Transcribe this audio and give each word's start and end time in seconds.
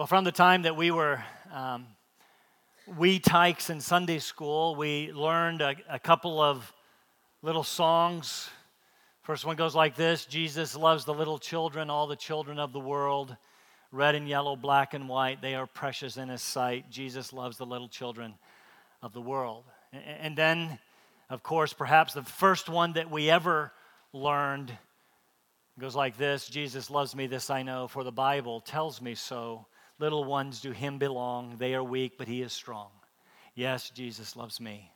Well, 0.00 0.06
from 0.06 0.24
the 0.24 0.32
time 0.32 0.62
that 0.62 0.78
we 0.78 0.90
were 0.90 1.22
um, 1.52 1.86
wee 2.96 3.18
tykes 3.18 3.68
in 3.68 3.82
Sunday 3.82 4.18
school, 4.18 4.74
we 4.74 5.12
learned 5.12 5.60
a, 5.60 5.76
a 5.90 5.98
couple 5.98 6.40
of 6.40 6.72
little 7.42 7.62
songs. 7.62 8.48
First 9.20 9.44
one 9.44 9.56
goes 9.56 9.74
like 9.74 9.96
this 9.96 10.24
Jesus 10.24 10.74
loves 10.74 11.04
the 11.04 11.12
little 11.12 11.38
children, 11.38 11.90
all 11.90 12.06
the 12.06 12.16
children 12.16 12.58
of 12.58 12.72
the 12.72 12.80
world. 12.80 13.36
Red 13.92 14.14
and 14.14 14.26
yellow, 14.26 14.56
black 14.56 14.94
and 14.94 15.06
white, 15.06 15.42
they 15.42 15.54
are 15.54 15.66
precious 15.66 16.16
in 16.16 16.30
his 16.30 16.40
sight. 16.40 16.90
Jesus 16.90 17.34
loves 17.34 17.58
the 17.58 17.66
little 17.66 17.88
children 17.88 18.32
of 19.02 19.12
the 19.12 19.20
world. 19.20 19.64
And 19.92 20.34
then, 20.34 20.78
of 21.28 21.42
course, 21.42 21.74
perhaps 21.74 22.14
the 22.14 22.22
first 22.22 22.70
one 22.70 22.94
that 22.94 23.10
we 23.10 23.28
ever 23.28 23.70
learned 24.14 24.72
goes 25.78 25.94
like 25.94 26.16
this 26.16 26.48
Jesus 26.48 26.88
loves 26.88 27.14
me, 27.14 27.26
this 27.26 27.50
I 27.50 27.62
know, 27.62 27.86
for 27.86 28.02
the 28.02 28.10
Bible 28.10 28.62
tells 28.62 29.02
me 29.02 29.14
so. 29.14 29.66
Little 30.00 30.24
ones 30.24 30.62
do 30.62 30.72
him 30.72 30.96
belong. 30.96 31.56
They 31.58 31.74
are 31.74 31.84
weak, 31.84 32.14
but 32.16 32.26
he 32.26 32.40
is 32.40 32.54
strong. 32.54 32.88
Yes, 33.54 33.90
Jesus 33.90 34.34
loves 34.34 34.58
me. 34.58 34.90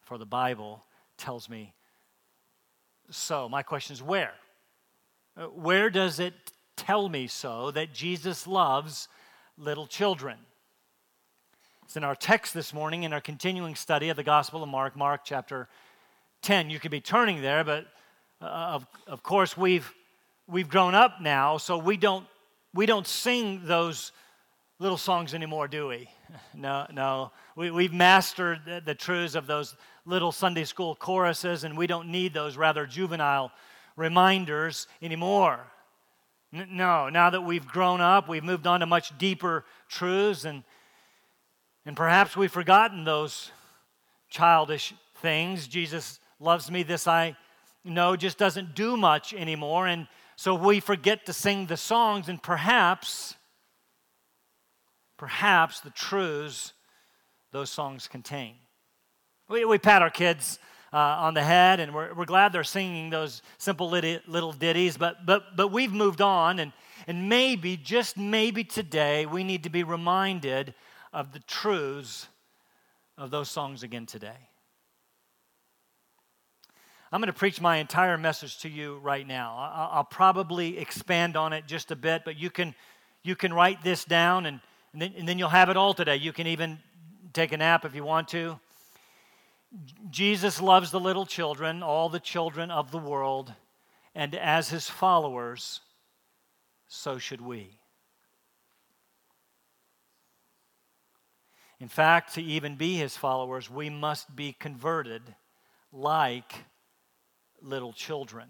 For 0.00 0.16
the 0.16 0.24
Bible 0.24 0.82
tells 1.18 1.50
me 1.50 1.74
so. 3.10 3.50
My 3.50 3.62
question 3.62 3.92
is 3.92 4.02
where? 4.02 4.32
Uh, 5.36 5.44
where 5.48 5.90
does 5.90 6.20
it 6.20 6.32
tell 6.74 7.10
me 7.10 7.26
so 7.26 7.70
that 7.72 7.92
Jesus 7.92 8.46
loves 8.46 9.08
little 9.58 9.86
children? 9.86 10.38
It's 11.82 11.98
in 11.98 12.02
our 12.02 12.16
text 12.16 12.54
this 12.54 12.72
morning 12.72 13.02
in 13.02 13.12
our 13.12 13.20
continuing 13.20 13.74
study 13.74 14.08
of 14.08 14.16
the 14.16 14.24
Gospel 14.24 14.62
of 14.62 14.70
Mark, 14.70 14.96
Mark 14.96 15.20
chapter 15.24 15.68
10. 16.40 16.70
You 16.70 16.80
could 16.80 16.90
be 16.90 17.02
turning 17.02 17.42
there, 17.42 17.62
but 17.62 17.88
uh, 18.40 18.46
of, 18.46 18.86
of 19.06 19.22
course, 19.22 19.54
we've, 19.54 19.92
we've 20.48 20.70
grown 20.70 20.94
up 20.94 21.20
now, 21.20 21.58
so 21.58 21.76
we 21.76 21.98
don't 21.98 22.26
we 22.74 22.86
don't 22.86 23.06
sing 23.06 23.62
those 23.64 24.12
little 24.80 24.98
songs 24.98 25.32
anymore, 25.32 25.68
do 25.68 25.88
we? 25.88 26.08
No, 26.52 26.86
no. 26.92 27.30
We, 27.54 27.70
we've 27.70 27.92
mastered 27.92 28.60
the, 28.64 28.82
the 28.84 28.94
truths 28.94 29.36
of 29.36 29.46
those 29.46 29.76
little 30.04 30.32
Sunday 30.32 30.64
school 30.64 30.96
choruses, 30.96 31.62
and 31.62 31.76
we 31.78 31.86
don't 31.86 32.08
need 32.08 32.34
those 32.34 32.56
rather 32.56 32.86
juvenile 32.86 33.52
reminders 33.96 34.88
anymore. 35.00 35.60
N- 36.52 36.68
no, 36.72 37.08
now 37.08 37.30
that 37.30 37.42
we've 37.42 37.66
grown 37.66 38.00
up, 38.00 38.28
we've 38.28 38.42
moved 38.42 38.66
on 38.66 38.80
to 38.80 38.86
much 38.86 39.16
deeper 39.16 39.64
truths, 39.88 40.44
and, 40.44 40.64
and 41.86 41.96
perhaps 41.96 42.36
we've 42.36 42.50
forgotten 42.50 43.04
those 43.04 43.52
childish 44.28 44.92
things. 45.16 45.68
Jesus 45.68 46.18
loves 46.40 46.70
me, 46.70 46.82
this 46.82 47.06
I 47.06 47.36
know, 47.84 48.16
just 48.16 48.38
doesn't 48.38 48.74
do 48.74 48.96
much 48.96 49.34
anymore. 49.34 49.86
And 49.86 50.08
so 50.36 50.54
we 50.54 50.80
forget 50.80 51.26
to 51.26 51.32
sing 51.32 51.66
the 51.66 51.76
songs, 51.76 52.28
and 52.28 52.42
perhaps, 52.42 53.34
perhaps 55.16 55.80
the 55.80 55.90
truths 55.90 56.72
those 57.52 57.70
songs 57.70 58.08
contain. 58.08 58.54
We, 59.48 59.64
we 59.64 59.78
pat 59.78 60.02
our 60.02 60.10
kids 60.10 60.58
uh, 60.92 60.96
on 60.96 61.34
the 61.34 61.42
head, 61.42 61.80
and 61.80 61.94
we're, 61.94 62.14
we're 62.14 62.24
glad 62.24 62.52
they're 62.52 62.64
singing 62.64 63.10
those 63.10 63.42
simple 63.58 63.90
little 63.90 64.52
ditties, 64.52 64.96
but, 64.96 65.26
but, 65.26 65.56
but 65.56 65.68
we've 65.68 65.92
moved 65.92 66.20
on, 66.20 66.58
and, 66.58 66.72
and 67.06 67.28
maybe, 67.28 67.76
just 67.76 68.16
maybe 68.16 68.64
today, 68.64 69.26
we 69.26 69.44
need 69.44 69.64
to 69.64 69.70
be 69.70 69.82
reminded 69.82 70.74
of 71.12 71.32
the 71.32 71.40
truths 71.40 72.28
of 73.16 73.30
those 73.30 73.48
songs 73.48 73.82
again 73.82 74.06
today. 74.06 74.48
I'm 77.14 77.20
going 77.20 77.28
to 77.28 77.32
preach 77.32 77.60
my 77.60 77.76
entire 77.76 78.18
message 78.18 78.58
to 78.62 78.68
you 78.68 78.98
right 78.98 79.24
now. 79.24 79.88
I'll 79.92 80.02
probably 80.02 80.78
expand 80.78 81.36
on 81.36 81.52
it 81.52 81.64
just 81.64 81.92
a 81.92 81.96
bit, 81.96 82.22
but 82.24 82.36
you 82.36 82.50
can, 82.50 82.74
you 83.22 83.36
can 83.36 83.52
write 83.52 83.84
this 83.84 84.04
down 84.04 84.46
and, 84.46 84.58
and, 84.92 85.00
then, 85.00 85.14
and 85.16 85.28
then 85.28 85.38
you'll 85.38 85.48
have 85.48 85.68
it 85.68 85.76
all 85.76 85.94
today. 85.94 86.16
You 86.16 86.32
can 86.32 86.48
even 86.48 86.80
take 87.32 87.52
a 87.52 87.56
nap 87.56 87.84
if 87.84 87.94
you 87.94 88.02
want 88.02 88.26
to. 88.30 88.58
Jesus 90.10 90.60
loves 90.60 90.90
the 90.90 90.98
little 90.98 91.24
children, 91.24 91.84
all 91.84 92.08
the 92.08 92.18
children 92.18 92.72
of 92.72 92.90
the 92.90 92.98
world, 92.98 93.52
and 94.16 94.34
as 94.34 94.70
his 94.70 94.90
followers, 94.90 95.82
so 96.88 97.18
should 97.18 97.40
we. 97.40 97.78
In 101.78 101.86
fact, 101.86 102.34
to 102.34 102.42
even 102.42 102.74
be 102.74 102.96
his 102.96 103.16
followers, 103.16 103.70
we 103.70 103.88
must 103.88 104.34
be 104.34 104.52
converted 104.52 105.22
like 105.92 106.64
little 107.64 107.92
children. 107.92 108.48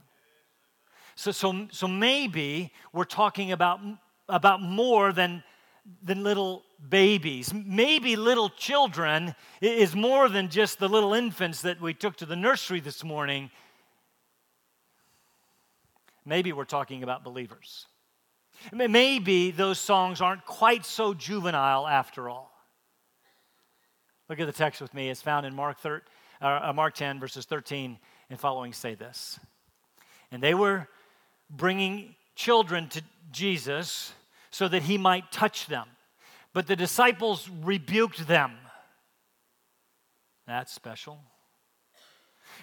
So, 1.16 1.30
so, 1.30 1.68
so 1.70 1.86
maybe 1.86 2.72
we're 2.92 3.04
talking 3.04 3.52
about, 3.52 3.80
about 4.28 4.60
more 4.60 5.12
than, 5.12 5.44
than 6.02 6.22
little 6.22 6.64
babies. 6.88 7.52
Maybe 7.54 8.16
little 8.16 8.48
children 8.50 9.34
is 9.60 9.94
more 9.94 10.28
than 10.28 10.48
just 10.48 10.78
the 10.78 10.88
little 10.88 11.14
infants 11.14 11.62
that 11.62 11.80
we 11.80 11.94
took 11.94 12.16
to 12.16 12.26
the 12.26 12.36
nursery 12.36 12.80
this 12.80 13.04
morning. 13.04 13.50
Maybe 16.24 16.52
we're 16.52 16.64
talking 16.64 17.02
about 17.02 17.22
believers. 17.22 17.86
Maybe 18.72 19.50
those 19.50 19.78
songs 19.78 20.20
aren't 20.20 20.44
quite 20.46 20.84
so 20.84 21.14
juvenile 21.14 21.86
after 21.86 22.28
all. 22.28 22.50
Look 24.28 24.40
at 24.40 24.46
the 24.46 24.52
text 24.52 24.80
with 24.80 24.94
me. 24.94 25.10
It's 25.10 25.20
found 25.20 25.44
in 25.44 25.54
Mark, 25.54 25.78
13, 25.80 26.00
uh, 26.40 26.72
Mark 26.74 26.94
10, 26.94 27.20
verses 27.20 27.44
13 27.44 27.98
and 28.34 28.40
following 28.40 28.72
say 28.72 28.96
this. 28.96 29.38
And 30.32 30.42
they 30.42 30.54
were 30.54 30.88
bringing 31.48 32.16
children 32.34 32.88
to 32.88 33.00
Jesus 33.30 34.12
so 34.50 34.66
that 34.66 34.82
he 34.82 34.98
might 34.98 35.30
touch 35.30 35.68
them. 35.68 35.86
But 36.52 36.66
the 36.66 36.74
disciples 36.74 37.48
rebuked 37.62 38.26
them. 38.26 38.56
That's 40.48 40.72
special. 40.72 41.20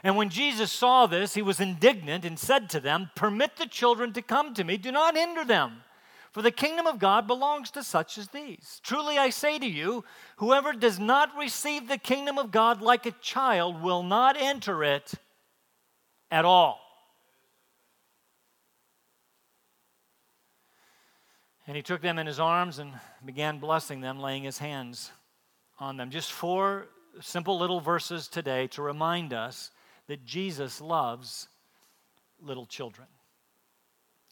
And 0.03 0.17
when 0.17 0.27
Jesus 0.27 0.73
saw 0.73 1.05
this, 1.05 1.35
he 1.35 1.41
was 1.41 1.61
indignant 1.61 2.25
and 2.25 2.37
said 2.37 2.69
to 2.71 2.81
them, 2.81 3.09
Permit 3.15 3.55
the 3.55 3.65
children 3.65 4.11
to 4.11 4.21
come 4.21 4.53
to 4.55 4.65
me, 4.65 4.75
do 4.75 4.91
not 4.91 5.15
hinder 5.15 5.45
them. 5.45 5.83
For 6.33 6.41
the 6.41 6.51
kingdom 6.51 6.85
of 6.85 6.99
God 6.99 7.27
belongs 7.27 7.71
to 7.71 7.83
such 7.83 8.17
as 8.17 8.27
these. 8.27 8.81
Truly 8.83 9.17
I 9.17 9.29
say 9.29 9.57
to 9.57 9.65
you, 9.65 10.03
whoever 10.35 10.73
does 10.73 10.99
not 10.99 11.37
receive 11.37 11.87
the 11.87 11.97
kingdom 11.97 12.37
of 12.37 12.51
God 12.51 12.81
like 12.81 13.05
a 13.05 13.11
child 13.21 13.81
will 13.81 14.03
not 14.03 14.35
enter 14.35 14.83
it 14.83 15.13
at 16.31 16.45
all. 16.45 16.79
And 21.67 21.75
he 21.75 21.83
took 21.83 22.01
them 22.01 22.17
in 22.17 22.25
his 22.25 22.39
arms 22.39 22.79
and 22.79 22.91
began 23.23 23.59
blessing 23.59 24.01
them, 24.01 24.19
laying 24.19 24.43
his 24.43 24.57
hands 24.57 25.11
on 25.79 25.97
them. 25.97 26.09
Just 26.09 26.31
four 26.31 26.87
simple 27.19 27.59
little 27.59 27.79
verses 27.79 28.27
today 28.27 28.67
to 28.67 28.81
remind 28.81 29.33
us 29.33 29.71
that 30.07 30.25
Jesus 30.25 30.81
loves 30.81 31.47
little 32.41 32.65
children. 32.65 33.07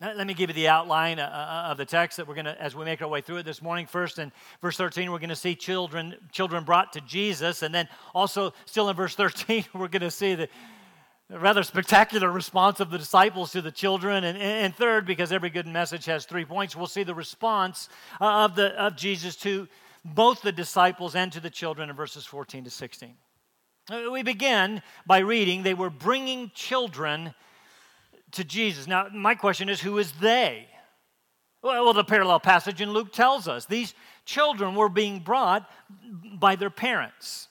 let 0.02 0.26
me 0.26 0.34
give 0.34 0.50
you 0.50 0.54
the 0.54 0.68
outline 0.68 1.20
uh, 1.20 1.24
uh, 1.24 1.72
of 1.72 1.78
the 1.78 1.86
text 1.86 2.18
that 2.18 2.28
we're 2.28 2.34
going 2.34 2.46
to, 2.46 2.62
as 2.62 2.76
we 2.76 2.84
make 2.84 3.02
our 3.02 3.08
way 3.08 3.22
through 3.22 3.38
it 3.38 3.44
this 3.44 3.62
morning. 3.62 3.86
First, 3.86 4.18
in 4.18 4.32
verse 4.62 4.78
13, 4.78 5.12
we're 5.12 5.20
going 5.20 5.30
to 5.30 5.36
see 5.36 5.56
children, 5.56 6.16
children 6.32 6.64
brought 6.64 6.94
to 6.94 7.02
Jesus, 7.02 7.62
and 7.62 7.76
then 7.76 7.88
also, 8.16 8.54
still 8.66 8.90
in 8.90 8.96
verse 8.96 9.16
13, 9.16 9.66
we're 9.74 9.88
going 9.88 10.02
to 10.02 10.12
see 10.12 10.36
that 10.36 10.50
rather 11.30 11.64
spectacular 11.64 12.32
response 12.32 12.80
of 12.80 12.90
the 12.90 12.98
disciples 12.98 13.52
to 13.52 13.62
the 13.62 13.72
children. 13.72 14.24
And, 14.24 14.38
and 14.38 14.76
third, 14.76 15.06
because 15.06 15.32
every 15.32 15.50
good 15.50 15.68
message 15.68 16.06
has 16.06 16.26
three 16.26 16.46
points, 16.46 16.76
we'll 16.76 16.88
see 16.88 17.04
the 17.04 17.16
response 17.16 17.90
uh, 18.20 18.46
of, 18.46 18.56
the, 18.56 18.70
of 18.82 18.96
Jesus 18.96 19.36
to 19.38 19.68
both 20.04 20.42
the 20.42 20.52
disciples 20.52 21.16
and 21.16 21.32
to 21.32 21.40
the 21.40 21.50
children 21.50 21.90
in 21.90 21.96
verses 21.96 22.26
14 22.26 22.64
to 22.64 22.70
16. 22.70 23.14
Uh, 23.92 24.12
we 24.12 24.24
begin 24.24 24.82
by 25.06 25.20
reading, 25.20 25.64
they 25.64 25.74
were 25.74 25.90
bringing 25.90 26.52
children 26.54 27.34
to 28.32 28.44
Jesus. 28.44 28.88
Now, 28.88 29.08
my 29.12 29.36
question 29.36 29.70
is, 29.70 29.82
who 29.82 29.98
is 29.98 30.12
they? 30.14 30.68
Well, 31.62 31.94
the 31.94 32.04
parallel 32.04 32.40
passage 32.40 32.80
in 32.80 32.92
Luke 32.92 33.12
tells 33.12 33.48
us 33.48 33.66
these 33.66 33.94
children 34.26 34.76
were 34.76 34.90
being 34.90 35.20
brought 35.20 35.70
by 36.40 36.56
their 36.56 36.70
parents. 36.70 37.50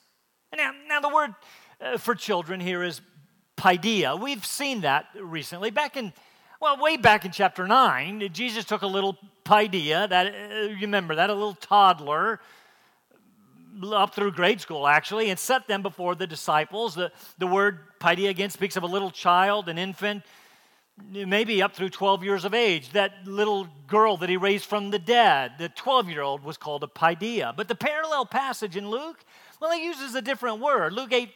Now, 0.55 0.71
now 0.87 0.99
the 0.99 1.09
word 1.09 1.35
uh, 1.79 1.97
for 1.97 2.15
children 2.15 2.59
here 2.59 2.81
is 2.81 3.01
paidia. 3.59 4.17
We've 4.19 4.45
seen 4.45 4.81
that 4.81 5.07
recently. 5.19 5.69
Back 5.69 5.97
in, 5.97 6.13
well, 6.61 6.81
way 6.81 6.95
back 6.95 7.25
in 7.25 7.31
chapter 7.31 7.67
9, 7.67 8.29
Jesus 8.31 8.63
took 8.63 8.83
a 8.83 8.87
little 8.87 9.17
paidia, 9.43 10.07
that, 10.07 10.27
uh, 10.27 10.55
you 10.69 10.81
remember 10.81 11.15
that, 11.15 11.29
a 11.29 11.33
little 11.33 11.55
toddler, 11.55 12.39
up 13.91 14.15
through 14.15 14.31
grade 14.31 14.61
school 14.61 14.87
actually, 14.87 15.29
and 15.29 15.37
set 15.37 15.67
them 15.67 15.81
before 15.81 16.15
the 16.15 16.25
disciples. 16.25 16.95
The, 16.95 17.11
the 17.37 17.47
word 17.47 17.79
paidia 17.99 18.29
again 18.29 18.49
speaks 18.49 18.77
of 18.77 18.83
a 18.83 18.87
little 18.87 19.11
child, 19.11 19.67
an 19.67 19.77
infant, 19.77 20.23
maybe 21.11 21.61
up 21.61 21.75
through 21.75 21.89
12 21.89 22.23
years 22.23 22.45
of 22.45 22.53
age. 22.53 22.91
That 22.91 23.25
little 23.25 23.67
girl 23.87 24.17
that 24.17 24.29
he 24.29 24.37
raised 24.37 24.65
from 24.65 24.89
the 24.89 24.99
dead, 24.99 25.53
the 25.59 25.69
12 25.69 26.09
year 26.09 26.21
old, 26.21 26.43
was 26.43 26.55
called 26.55 26.83
a 26.83 26.87
paidia. 26.87 27.53
But 27.55 27.67
the 27.67 27.75
parallel 27.75 28.25
passage 28.25 28.77
in 28.77 28.89
Luke, 28.89 29.23
well, 29.59 29.71
he 29.71 29.85
uses 29.85 30.15
a 30.15 30.21
different 30.21 30.59
word. 30.59 30.93
Luke 30.93 31.11
8 31.11 31.29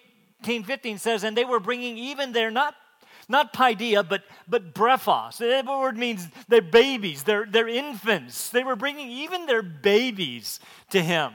15 0.44 0.98
says, 0.98 1.24
And 1.24 1.36
they 1.36 1.46
were 1.46 1.60
bringing 1.60 1.98
even 1.98 2.32
their 2.32 2.52
not, 2.52 2.76
not 3.28 3.54
paidia, 3.54 4.08
but, 4.08 4.24
but 4.48 4.74
brephos. 4.74 5.38
The 5.38 5.64
word 5.70 5.98
means 5.98 6.28
they're 6.48 6.62
babies, 6.62 7.24
they're, 7.24 7.46
they're 7.46 7.68
infants. 7.68 8.50
They 8.50 8.64
were 8.64 8.76
bringing 8.76 9.10
even 9.10 9.46
their 9.46 9.64
babies 9.64 10.60
to 10.92 11.02
him. 11.02 11.34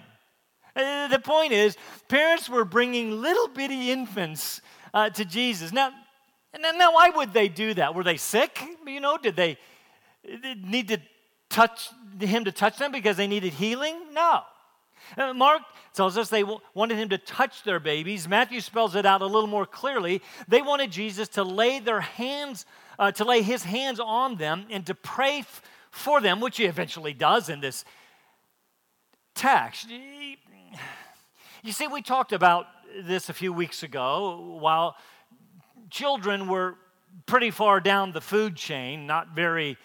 Uh, 0.76 1.08
the 1.08 1.18
point 1.18 1.52
is, 1.52 1.76
parents 2.08 2.48
were 2.48 2.64
bringing 2.64 3.20
little 3.20 3.48
bitty 3.48 3.90
infants 3.90 4.60
uh, 4.94 5.10
to 5.10 5.24
Jesus. 5.24 5.72
Now, 5.72 5.90
now, 6.58 6.94
why 6.94 7.10
would 7.10 7.32
they 7.32 7.48
do 7.48 7.74
that? 7.74 7.94
Were 7.94 8.04
they 8.04 8.16
sick? 8.16 8.60
You 8.86 9.00
know, 9.00 9.18
did 9.18 9.36
they 9.36 9.58
need 10.56 10.88
to 10.88 10.98
touch 11.50 11.90
him 12.18 12.44
to 12.44 12.52
touch 12.52 12.78
them 12.78 12.92
because 12.92 13.16
they 13.16 13.26
needed 13.26 13.52
healing? 13.52 13.96
No. 14.12 14.42
Mark 15.16 15.62
tells 15.94 16.16
us 16.16 16.28
they 16.28 16.44
wanted 16.74 16.98
him 16.98 17.08
to 17.08 17.18
touch 17.18 17.62
their 17.62 17.80
babies. 17.80 18.28
Matthew 18.28 18.60
spells 18.60 18.94
it 18.94 19.06
out 19.06 19.22
a 19.22 19.26
little 19.26 19.48
more 19.48 19.66
clearly. 19.66 20.22
They 20.46 20.62
wanted 20.62 20.90
Jesus 20.90 21.28
to 21.30 21.44
lay 21.44 21.78
their 21.78 22.00
hands, 22.00 22.66
uh, 22.98 23.12
to 23.12 23.24
lay 23.24 23.42
his 23.42 23.64
hands 23.64 24.00
on 24.00 24.36
them 24.36 24.66
and 24.70 24.86
to 24.86 24.94
pray 24.94 25.40
f- 25.40 25.62
for 25.90 26.20
them, 26.20 26.40
which 26.40 26.58
he 26.58 26.64
eventually 26.64 27.14
does 27.14 27.48
in 27.48 27.60
this 27.60 27.84
text. 29.34 29.88
You 31.62 31.72
see, 31.72 31.86
we 31.86 32.02
talked 32.02 32.32
about 32.32 32.66
this 33.02 33.28
a 33.28 33.34
few 33.34 33.52
weeks 33.52 33.82
ago 33.82 34.58
while 34.60 34.96
children 35.90 36.48
were 36.48 36.76
pretty 37.26 37.50
far 37.50 37.80
down 37.80 38.12
the 38.12 38.20
food 38.20 38.56
chain, 38.56 39.06
not 39.06 39.34
very 39.34 39.76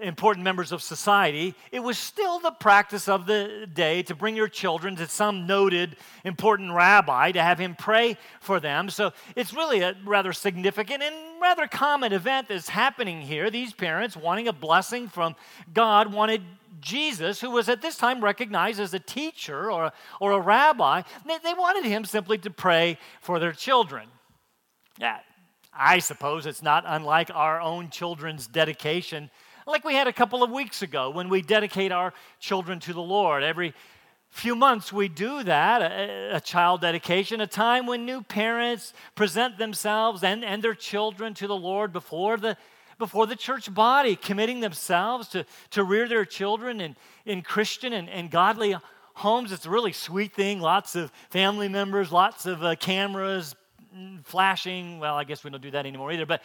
important 0.00 0.44
members 0.44 0.72
of 0.72 0.82
society, 0.82 1.54
it 1.72 1.80
was 1.80 1.98
still 1.98 2.38
the 2.38 2.50
practice 2.50 3.08
of 3.08 3.26
the 3.26 3.68
day 3.72 4.02
to 4.04 4.14
bring 4.14 4.36
your 4.36 4.48
children 4.48 4.96
to 4.96 5.06
some 5.06 5.46
noted 5.46 5.96
important 6.24 6.72
rabbi 6.72 7.32
to 7.32 7.42
have 7.42 7.58
him 7.58 7.74
pray 7.74 8.16
for 8.40 8.60
them. 8.60 8.90
So 8.90 9.12
it's 9.36 9.52
really 9.52 9.80
a 9.80 9.96
rather 10.04 10.32
significant 10.32 11.02
and 11.02 11.14
rather 11.40 11.66
common 11.66 12.12
event 12.12 12.48
that's 12.48 12.68
happening 12.68 13.20
here. 13.20 13.50
These 13.50 13.72
parents, 13.72 14.16
wanting 14.16 14.48
a 14.48 14.52
blessing 14.52 15.08
from 15.08 15.36
God, 15.72 16.12
wanted 16.12 16.42
Jesus, 16.80 17.40
who 17.40 17.50
was 17.50 17.68
at 17.68 17.82
this 17.82 17.96
time 17.96 18.22
recognized 18.22 18.80
as 18.80 18.94
a 18.94 19.00
teacher 19.00 19.70
or, 19.70 19.92
or 20.20 20.32
a 20.32 20.40
rabbi, 20.40 21.02
they 21.26 21.54
wanted 21.54 21.84
him 21.84 22.04
simply 22.04 22.38
to 22.38 22.50
pray 22.50 22.98
for 23.20 23.38
their 23.38 23.52
children. 23.52 24.08
Yeah, 24.98 25.18
I 25.72 26.00
suppose 26.00 26.46
it's 26.46 26.62
not 26.62 26.84
unlike 26.86 27.30
our 27.32 27.60
own 27.60 27.90
children's 27.90 28.46
dedication 28.46 29.30
like 29.68 29.84
we 29.84 29.94
had 29.94 30.06
a 30.06 30.12
couple 30.12 30.42
of 30.42 30.50
weeks 30.50 30.80
ago 30.80 31.10
when 31.10 31.28
we 31.28 31.42
dedicate 31.42 31.92
our 31.92 32.14
children 32.40 32.80
to 32.80 32.94
the 32.94 33.02
Lord. 33.02 33.42
Every 33.42 33.74
few 34.30 34.54
months 34.54 34.92
we 34.92 35.08
do 35.08 35.42
that, 35.42 35.82
a, 35.82 36.36
a, 36.36 36.40
child 36.40 36.80
dedication, 36.80 37.42
a 37.42 37.46
time 37.46 37.86
when 37.86 38.06
new 38.06 38.22
parents 38.22 38.94
present 39.14 39.58
themselves 39.58 40.24
and, 40.24 40.42
and 40.42 40.62
their 40.62 40.74
children 40.74 41.34
to 41.34 41.46
the 41.46 41.56
Lord 41.56 41.92
before 41.92 42.38
the, 42.38 42.56
before 42.98 43.26
the 43.26 43.36
church 43.36 43.72
body, 43.72 44.16
committing 44.16 44.60
themselves 44.60 45.28
to, 45.28 45.44
to 45.70 45.84
rear 45.84 46.08
their 46.08 46.24
children 46.24 46.80
in, 46.80 46.96
in 47.26 47.42
Christian 47.42 47.92
and, 47.92 48.08
and 48.08 48.30
godly 48.30 48.74
homes. 49.14 49.52
It's 49.52 49.66
a 49.66 49.70
really 49.70 49.92
sweet 49.92 50.34
thing. 50.34 50.60
Lots 50.60 50.96
of 50.96 51.12
family 51.28 51.68
members, 51.68 52.10
lots 52.10 52.46
of 52.46 52.64
uh, 52.64 52.74
cameras, 52.76 53.54
flashing. 54.24 54.98
Well, 54.98 55.16
I 55.16 55.24
guess 55.24 55.44
we 55.44 55.50
don't 55.50 55.62
do 55.62 55.70
that 55.70 55.86
anymore 55.86 56.12
either. 56.12 56.26
But 56.26 56.42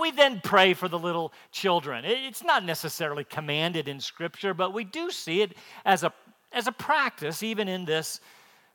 we 0.00 0.10
then 0.10 0.40
pray 0.42 0.74
for 0.74 0.88
the 0.88 0.98
little 0.98 1.32
children. 1.52 2.04
It's 2.04 2.42
not 2.42 2.64
necessarily 2.64 3.24
commanded 3.24 3.88
in 3.88 4.00
Scripture, 4.00 4.54
but 4.54 4.72
we 4.72 4.84
do 4.84 5.10
see 5.10 5.42
it 5.42 5.56
as 5.84 6.02
a, 6.02 6.12
as 6.52 6.66
a 6.66 6.72
practice, 6.72 7.42
even 7.42 7.68
in 7.68 7.84
this 7.84 8.20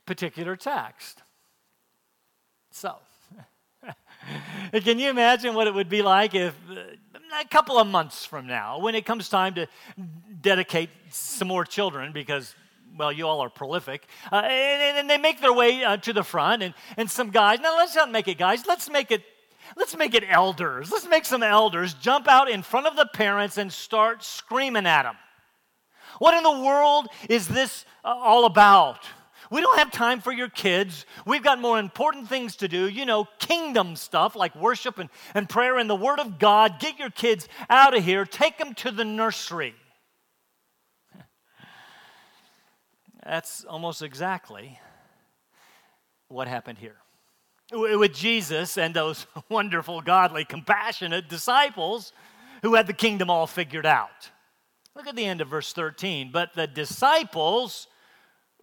particular 0.06 0.56
text. 0.56 1.22
So, 2.72 2.96
can 4.74 5.00
you 5.00 5.10
imagine 5.10 5.56
what 5.56 5.68
it 5.68 5.74
would 5.74 5.90
be 5.90 6.02
like 6.02 6.36
if 6.36 6.56
a 7.40 7.48
couple 7.48 7.78
of 7.78 7.88
months 7.88 8.26
from 8.26 8.48
now, 8.48 8.80
when 8.80 8.96
it 8.96 9.06
comes 9.06 9.30
time 9.30 9.56
to 9.56 9.68
dedicate 10.42 10.90
some 11.10 11.48
more 11.48 11.66
children, 11.66 12.12
because 12.12 12.56
well, 13.00 13.12
you 13.12 13.26
all 13.26 13.40
are 13.40 13.50
prolific. 13.50 14.06
Uh, 14.32 14.36
and, 14.36 15.00
and, 15.00 15.10
they 15.10 15.18
make 15.18 15.40
their 15.40 15.54
way 15.54 15.84
uh, 15.84 15.96
to 15.98 16.12
the 16.12 16.24
front, 16.24 16.62
and, 16.62 16.74
and 16.98 17.10
some 17.10 17.32
guys, 17.32 17.60
now 17.62 17.78
let's 17.78 17.96
not 17.96 18.12
make 18.12 18.28
it 18.28 18.38
guys, 18.38 18.68
let's 18.68 18.90
make 18.90 19.10
it. 19.10 19.24
Let's 19.78 19.96
make 19.96 20.16
it 20.16 20.24
elders. 20.28 20.92
Let's 20.92 21.08
make 21.08 21.26
some 21.26 21.44
elders 21.44 21.94
jump 21.94 22.28
out 22.28 22.50
in 22.50 22.64
front 22.64 22.88
of 22.88 22.96
the 22.96 23.06
parents 23.06 23.60
and 23.60 23.72
start 23.72 24.24
screaming 24.24 24.88
at 24.88 25.04
them. 25.04 25.16
What 26.18 26.34
in 26.34 26.42
the 26.42 26.66
world 26.66 27.08
is 27.30 27.48
this 27.48 27.86
uh, 28.04 28.08
all 28.08 28.46
about? 28.46 29.06
We 29.52 29.62
don't 29.62 29.78
have 29.78 29.92
time 29.92 30.22
for 30.22 30.32
your 30.32 30.50
kids. 30.50 31.06
We've 31.24 31.44
got 31.44 31.62
more 31.62 31.78
important 31.78 32.28
things 32.28 32.56
to 32.58 32.68
do, 32.68 32.88
you 32.88 33.06
know, 33.06 33.28
kingdom 33.38 33.96
stuff 33.96 34.36
like 34.36 34.56
worship 34.56 34.98
and, 34.98 35.10
and 35.36 35.48
prayer 35.48 35.78
and 35.78 35.88
the 35.88 35.96
Word 35.96 36.20
of 36.20 36.40
God. 36.40 36.80
Get 36.80 36.98
your 36.98 37.12
kids 37.12 37.48
out 37.70 37.96
of 37.96 38.04
here, 38.04 38.26
take 38.26 38.58
them 38.58 38.74
to 38.76 38.90
the 38.90 39.06
nursery. 39.06 39.76
That's 43.24 43.66
almost 43.66 44.02
exactly 44.02 44.80
what 46.30 46.48
happened 46.48 46.78
here. 46.78 46.98
With 47.72 48.14
Jesus 48.14 48.78
and 48.78 48.94
those 48.94 49.28
wonderful, 49.50 50.02
godly, 50.02 50.46
compassionate 50.46 51.30
disciples 51.30 52.14
who 52.62 52.76
had 52.76 52.88
the 52.88 52.94
kingdom 52.94 53.30
all 53.30 53.48
figured 53.48 53.86
out. 53.86 54.32
Look 54.96 55.08
at 55.08 55.16
the 55.16 55.26
end 55.26 55.42
of 55.42 55.48
verse 55.48 55.72
13. 55.74 56.32
But 56.32 56.54
the 56.56 56.68
disciples 56.68 57.88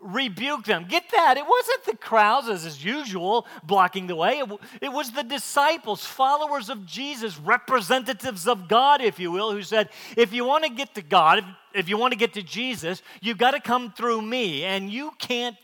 rebuked 0.00 0.66
them. 0.66 0.86
Get 0.88 1.04
that? 1.12 1.36
It 1.36 1.46
wasn't 1.46 1.84
the 1.84 1.96
crowds, 1.96 2.48
as 2.48 2.64
is 2.64 2.84
usual, 2.84 3.46
blocking 3.64 4.06
the 4.06 4.16
way. 4.16 4.38
It, 4.38 4.50
it, 4.82 4.92
was 4.92 5.10
the 5.10 5.22
disciples, 5.22 6.04
followers 6.04 6.68
of 6.68 6.86
Jesus, 6.86 7.38
representatives 7.38 8.46
of 8.46 8.68
God, 8.68 9.00
if 9.00 9.18
you 9.18 9.30
will, 9.30 9.52
who 9.52 9.62
said, 9.62 9.88
if 10.16 10.32
you 10.32 10.44
want 10.44 10.64
to 10.64 10.70
get 10.70 10.94
to 10.94 11.02
God, 11.02 11.38
if, 11.38 11.44
if 11.74 11.88
you 11.88 11.96
want 11.96 12.12
to 12.12 12.18
get 12.18 12.34
to 12.34 12.42
Jesus, 12.42 13.02
you've 13.20 13.38
got 13.38 13.52
to 13.52 13.60
come 13.60 13.92
through 13.92 14.22
me, 14.22 14.64
and 14.64 14.90
you 14.90 15.12
can't, 15.18 15.56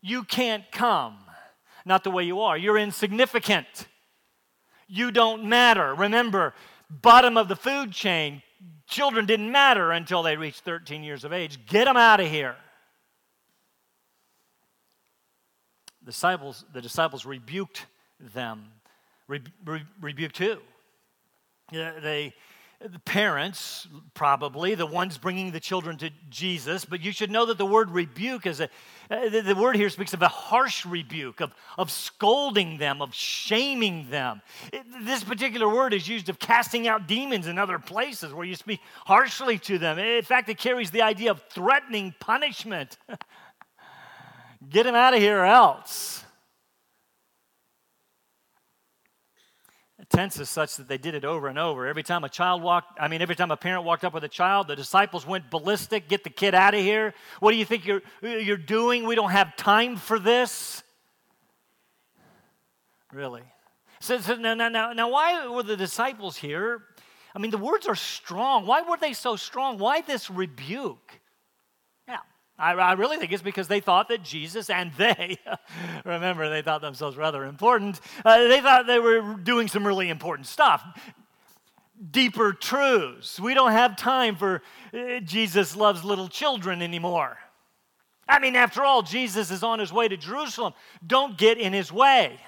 you 0.00 0.22
can't 0.24 0.70
come. 0.70 1.18
Not 1.84 2.04
the 2.04 2.10
way 2.10 2.24
you 2.24 2.40
are. 2.40 2.56
You're 2.56 2.78
insignificant. 2.78 3.66
You 4.86 5.10
don't 5.10 5.46
matter. 5.46 5.94
Remember, 5.94 6.54
bottom 6.88 7.36
of 7.36 7.48
the 7.48 7.56
food 7.56 7.92
chain, 7.92 8.42
children 8.86 9.26
didn't 9.26 9.50
matter 9.50 9.90
until 9.90 10.22
they 10.22 10.36
reached 10.36 10.60
13 10.60 11.02
years 11.02 11.24
of 11.24 11.32
age. 11.32 11.58
Get 11.66 11.86
them 11.86 11.96
out 11.96 12.20
of 12.20 12.28
here. 12.28 12.56
the 15.91 15.91
disciples, 16.04 16.64
the 16.72 16.80
disciples 16.80 17.24
rebuked 17.24 17.86
them. 18.34 18.64
Re, 19.28 19.40
re, 19.64 19.82
rebuked 20.00 20.38
who? 20.38 20.56
They, 21.70 22.34
the 22.90 22.98
parents, 22.98 23.86
probably, 24.14 24.74
the 24.74 24.86
ones 24.86 25.16
bringing 25.16 25.52
the 25.52 25.60
children 25.60 25.96
to 25.98 26.10
Jesus, 26.28 26.84
but 26.84 27.00
you 27.00 27.12
should 27.12 27.30
know 27.30 27.46
that 27.46 27.58
the 27.58 27.66
word 27.66 27.90
rebuke 27.90 28.46
is 28.46 28.60
a, 28.60 28.68
uh, 29.10 29.28
the, 29.28 29.40
the 29.42 29.54
word 29.54 29.76
here 29.76 29.88
speaks 29.88 30.14
of 30.14 30.22
a 30.22 30.28
harsh 30.28 30.84
rebuke, 30.84 31.40
of, 31.40 31.52
of 31.78 31.90
scolding 31.90 32.78
them, 32.78 33.00
of 33.00 33.14
shaming 33.14 34.10
them. 34.10 34.42
It, 34.72 34.84
this 35.02 35.22
particular 35.22 35.68
word 35.68 35.94
is 35.94 36.08
used 36.08 36.28
of 36.28 36.38
casting 36.38 36.88
out 36.88 37.06
demons 37.06 37.46
in 37.46 37.58
other 37.58 37.78
places 37.78 38.34
where 38.34 38.46
you 38.46 38.56
speak 38.56 38.80
harshly 39.06 39.58
to 39.58 39.78
them. 39.78 39.98
In 39.98 40.22
fact, 40.22 40.48
it 40.48 40.58
carries 40.58 40.90
the 40.90 41.02
idea 41.02 41.30
of 41.30 41.42
threatening 41.50 42.14
punishment. 42.18 42.98
Get 44.70 44.86
him 44.86 44.94
out 44.94 45.14
of 45.14 45.20
here 45.20 45.40
or 45.40 45.44
else. 45.44 46.22
Tense 50.12 50.38
is 50.38 50.50
such 50.50 50.76
that 50.76 50.88
they 50.88 50.98
did 50.98 51.14
it 51.14 51.24
over 51.24 51.48
and 51.48 51.58
over. 51.58 51.86
Every 51.86 52.02
time 52.02 52.22
a 52.22 52.28
child 52.28 52.62
walked, 52.62 52.98
I 53.00 53.08
mean, 53.08 53.22
every 53.22 53.34
time 53.34 53.50
a 53.50 53.56
parent 53.56 53.84
walked 53.84 54.04
up 54.04 54.12
with 54.12 54.24
a 54.24 54.28
child, 54.28 54.68
the 54.68 54.76
disciples 54.76 55.26
went 55.26 55.50
ballistic. 55.50 56.06
Get 56.06 56.22
the 56.22 56.30
kid 56.30 56.54
out 56.54 56.74
of 56.74 56.80
here. 56.80 57.14
What 57.40 57.52
do 57.52 57.56
you 57.56 57.64
think 57.64 57.86
you're, 57.86 58.02
you're 58.20 58.58
doing? 58.58 59.06
We 59.06 59.14
don't 59.14 59.30
have 59.30 59.56
time 59.56 59.96
for 59.96 60.18
this. 60.18 60.82
Really? 63.10 63.42
So, 64.00 64.20
so 64.20 64.34
now, 64.34 64.52
now, 64.52 64.68
now, 64.68 64.92
now, 64.92 65.10
why 65.10 65.48
were 65.48 65.62
the 65.62 65.78
disciples 65.78 66.36
here? 66.36 66.82
I 67.34 67.38
mean, 67.38 67.50
the 67.50 67.56
words 67.56 67.86
are 67.86 67.94
strong. 67.94 68.66
Why 68.66 68.82
were 68.82 68.98
they 68.98 69.14
so 69.14 69.36
strong? 69.36 69.78
Why 69.78 70.02
this 70.02 70.30
rebuke? 70.30 71.20
I, 72.62 72.74
I 72.74 72.92
really 72.92 73.16
think 73.16 73.32
it's 73.32 73.42
because 73.42 73.66
they 73.66 73.80
thought 73.80 74.08
that 74.10 74.22
Jesus 74.22 74.70
and 74.70 74.92
they, 74.92 75.36
remember, 76.04 76.48
they 76.48 76.62
thought 76.62 76.80
themselves 76.80 77.16
rather 77.16 77.44
important, 77.44 78.00
uh, 78.24 78.38
they 78.46 78.60
thought 78.60 78.86
they 78.86 79.00
were 79.00 79.34
doing 79.34 79.66
some 79.66 79.84
really 79.84 80.08
important 80.08 80.46
stuff. 80.46 80.80
Deeper 82.08 82.52
truths. 82.52 83.40
We 83.40 83.54
don't 83.54 83.72
have 83.72 83.96
time 83.96 84.36
for 84.36 84.62
uh, 84.94 85.18
Jesus 85.24 85.74
loves 85.74 86.04
little 86.04 86.28
children 86.28 86.82
anymore. 86.82 87.36
I 88.28 88.38
mean, 88.38 88.54
after 88.54 88.84
all, 88.84 89.02
Jesus 89.02 89.50
is 89.50 89.64
on 89.64 89.80
his 89.80 89.92
way 89.92 90.06
to 90.06 90.16
Jerusalem. 90.16 90.72
Don't 91.04 91.36
get 91.36 91.58
in 91.58 91.72
his 91.72 91.90
way. 91.90 92.38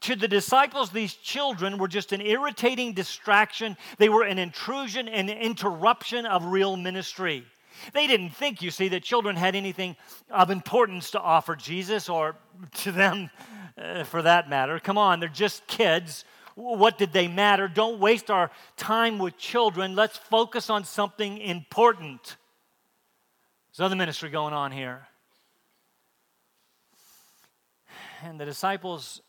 To 0.00 0.16
the 0.16 0.28
disciples, 0.28 0.90
these 0.90 1.14
children 1.14 1.78
were 1.78 1.88
just 1.88 2.12
an 2.12 2.20
irritating 2.20 2.94
distraction. 2.94 3.76
They 3.98 4.08
were 4.08 4.24
an 4.24 4.38
intrusion 4.38 5.08
an 5.08 5.28
interruption 5.30 6.26
of 6.26 6.46
real 6.46 6.76
ministry. 6.76 7.44
They 7.92 8.06
didn't 8.06 8.30
think, 8.30 8.62
you 8.62 8.70
see, 8.70 8.88
that 8.88 9.02
children 9.02 9.36
had 9.36 9.54
anything 9.54 9.96
of 10.30 10.50
importance 10.50 11.10
to 11.12 11.20
offer 11.20 11.56
Jesus 11.56 12.08
or 12.08 12.36
to 12.78 12.92
them 12.92 13.30
uh, 13.78 14.04
for 14.04 14.22
that 14.22 14.48
matter. 14.48 14.78
Come 14.78 14.98
on, 14.98 15.20
they're 15.20 15.28
just 15.28 15.66
kids 15.66 16.24
what 16.56 16.96
did 16.96 17.12
they 17.12 17.28
matter? 17.28 17.68
Don't 17.68 18.00
waste 18.00 18.30
our 18.30 18.50
time 18.78 19.18
with 19.18 19.36
children. 19.36 19.94
Let's 19.94 20.16
focus 20.16 20.70
on 20.70 20.84
something 20.84 21.36
important. 21.36 22.36
There's 23.70 23.84
other 23.84 23.94
ministry 23.94 24.30
going 24.30 24.54
on 24.54 24.72
here. 24.72 25.06
And 28.24 28.40
the 28.40 28.46
disciples 28.46 29.20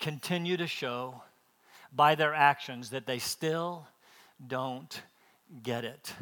continue 0.00 0.56
to 0.56 0.66
show 0.66 1.22
by 1.92 2.16
their 2.16 2.34
actions 2.34 2.90
that 2.90 3.06
they 3.06 3.20
still 3.20 3.86
don't 4.44 5.00
get 5.62 5.84
it. 5.84 6.12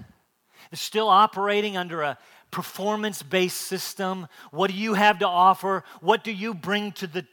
They're 0.70 0.76
still 0.76 1.08
operating 1.08 1.76
under 1.76 2.02
a 2.02 2.18
performance 2.50 3.22
based 3.22 3.58
system. 3.58 4.26
What 4.50 4.70
do 4.70 4.76
you 4.76 4.94
have 4.94 5.20
to 5.20 5.26
offer? 5.26 5.84
What 6.00 6.24
do 6.24 6.32
you 6.32 6.54
bring 6.54 6.92
to 6.92 7.06
the 7.06 7.26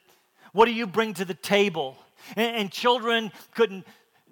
what 0.54 0.66
do 0.66 0.74
you 0.74 0.88
bring 0.88 1.14
to 1.16 1.26
the 1.26 1.34
table? 1.34 1.98
And, 2.36 2.56
and 2.56 2.72
children 2.72 3.32
couldn't 3.54 3.86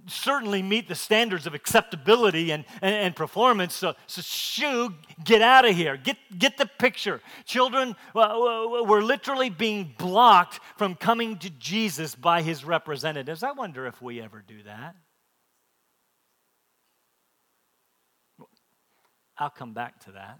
certainly 0.07 0.61
meet 0.61 0.87
the 0.87 0.95
standards 0.95 1.47
of 1.47 1.53
acceptability 1.53 2.51
and, 2.51 2.65
and, 2.81 2.95
and, 2.95 3.15
performance. 3.15 3.73
So, 3.73 3.95
so, 4.07 4.21
shoo, 4.21 4.93
get 5.23 5.41
out 5.41 5.65
of 5.65 5.75
here. 5.75 5.97
Get, 5.97 6.17
get 6.37 6.57
the 6.57 6.65
picture. 6.65 7.21
Children 7.45 7.95
uh, 8.15 8.19
uh, 8.19 8.83
were 8.83 9.01
literally 9.01 9.49
being 9.49 9.93
blocked 9.97 10.59
from 10.77 10.95
coming 10.95 11.37
to 11.39 11.49
Jesus 11.49 12.15
by 12.15 12.41
his 12.41 12.63
representatives. 12.63 13.43
I 13.43 13.51
wonder 13.51 13.87
if 13.87 14.01
we 14.01 14.21
ever 14.21 14.43
do 14.45 14.63
that. 14.63 14.95
I'll 19.37 19.49
come 19.49 19.73
back 19.73 19.99
to 20.05 20.11
that. 20.11 20.39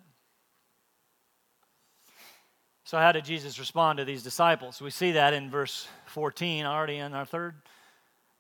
So, 2.85 2.97
how 2.97 3.11
did 3.11 3.25
Jesus 3.25 3.57
respond 3.57 3.97
to 3.97 4.05
these 4.05 4.21
disciples? 4.21 4.79
We 4.79 4.91
see 4.91 5.13
that 5.13 5.33
in 5.33 5.49
verse 5.49 5.87
14, 6.05 6.65
already 6.65 6.97
in 6.97 7.13
our 7.13 7.25
third 7.25 7.55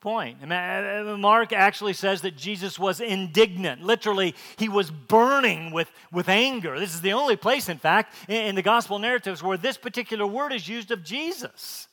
point. 0.05 0.37
Uh, 0.43 1.17
Mark 1.17 1.51
actually 1.51 1.93
says 1.93 2.21
that 2.21 2.37
Jesus 2.37 2.77
was 2.77 3.01
indignant. 3.01 3.81
Literally, 3.81 4.35
he 4.57 4.69
was 4.69 4.91
burning 4.91 5.73
with, 5.73 5.91
with 6.11 6.29
anger. 6.29 6.79
This 6.79 6.93
is 6.93 7.01
the 7.01 7.13
only 7.13 7.35
place, 7.35 7.69
in 7.69 7.79
fact, 7.79 8.13
in, 8.27 8.49
in 8.49 8.55
the 8.55 8.61
gospel 8.61 8.99
narratives 8.99 9.41
where 9.41 9.57
this 9.57 9.77
particular 9.77 10.27
word 10.27 10.53
is 10.53 10.67
used 10.69 10.91
of 10.91 11.03
Jesus. 11.03 11.87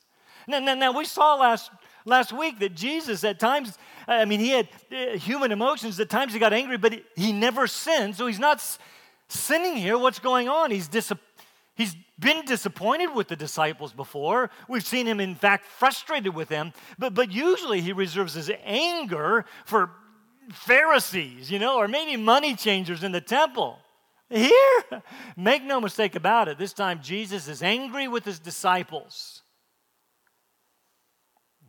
Now, 0.46 0.58
now, 0.58 0.74
now, 0.74 0.92
we 0.92 1.06
saw 1.06 1.36
last, 1.36 1.70
last 2.04 2.32
week 2.32 2.58
that 2.60 2.74
Jesus, 2.74 3.24
at 3.24 3.38
times, 3.38 3.78
I 4.06 4.24
mean, 4.24 4.40
he 4.40 4.50
had 4.50 4.68
uh, 4.90 5.18
human 5.18 5.52
emotions. 5.52 5.98
At 6.00 6.10
times, 6.10 6.32
he 6.32 6.38
got 6.38 6.52
angry, 6.52 6.76
but 6.76 6.94
he, 7.14 7.32
never 7.32 7.66
sinned. 7.66 8.16
So 8.16 8.26
he's 8.26 8.38
not 8.38 8.62
sinning 9.28 9.76
here. 9.76 9.96
What's 9.98 10.18
going 10.18 10.48
on? 10.48 10.70
He's 10.70 10.88
He's 11.74 11.96
been 12.18 12.44
disappointed 12.44 13.14
with 13.14 13.28
the 13.28 13.36
disciples 13.36 13.92
before. 13.92 14.50
We've 14.68 14.86
seen 14.86 15.06
him, 15.06 15.20
in 15.20 15.34
fact, 15.34 15.64
frustrated 15.64 16.34
with 16.34 16.48
them. 16.48 16.72
But, 16.98 17.14
but 17.14 17.32
usually 17.32 17.80
he 17.80 17.92
reserves 17.92 18.34
his 18.34 18.50
anger 18.64 19.46
for 19.64 19.90
Pharisees, 20.52 21.50
you 21.50 21.58
know, 21.58 21.78
or 21.78 21.88
maybe 21.88 22.16
money 22.16 22.54
changers 22.54 23.02
in 23.02 23.12
the 23.12 23.20
temple. 23.20 23.78
Here, 24.28 24.82
make 25.36 25.62
no 25.62 25.80
mistake 25.80 26.14
about 26.14 26.48
it, 26.48 26.58
this 26.58 26.72
time 26.72 27.00
Jesus 27.02 27.48
is 27.48 27.62
angry 27.62 28.08
with 28.08 28.24
his 28.24 28.38
disciples. 28.38 29.41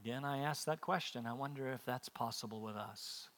Again, 0.04 0.26
I 0.26 0.40
ask 0.40 0.66
that 0.66 0.82
question. 0.82 1.26
I 1.26 1.32
wonder 1.32 1.70
if 1.70 1.86
that's 1.86 2.10
possible 2.10 2.60
with 2.60 2.76
us. 2.76 3.30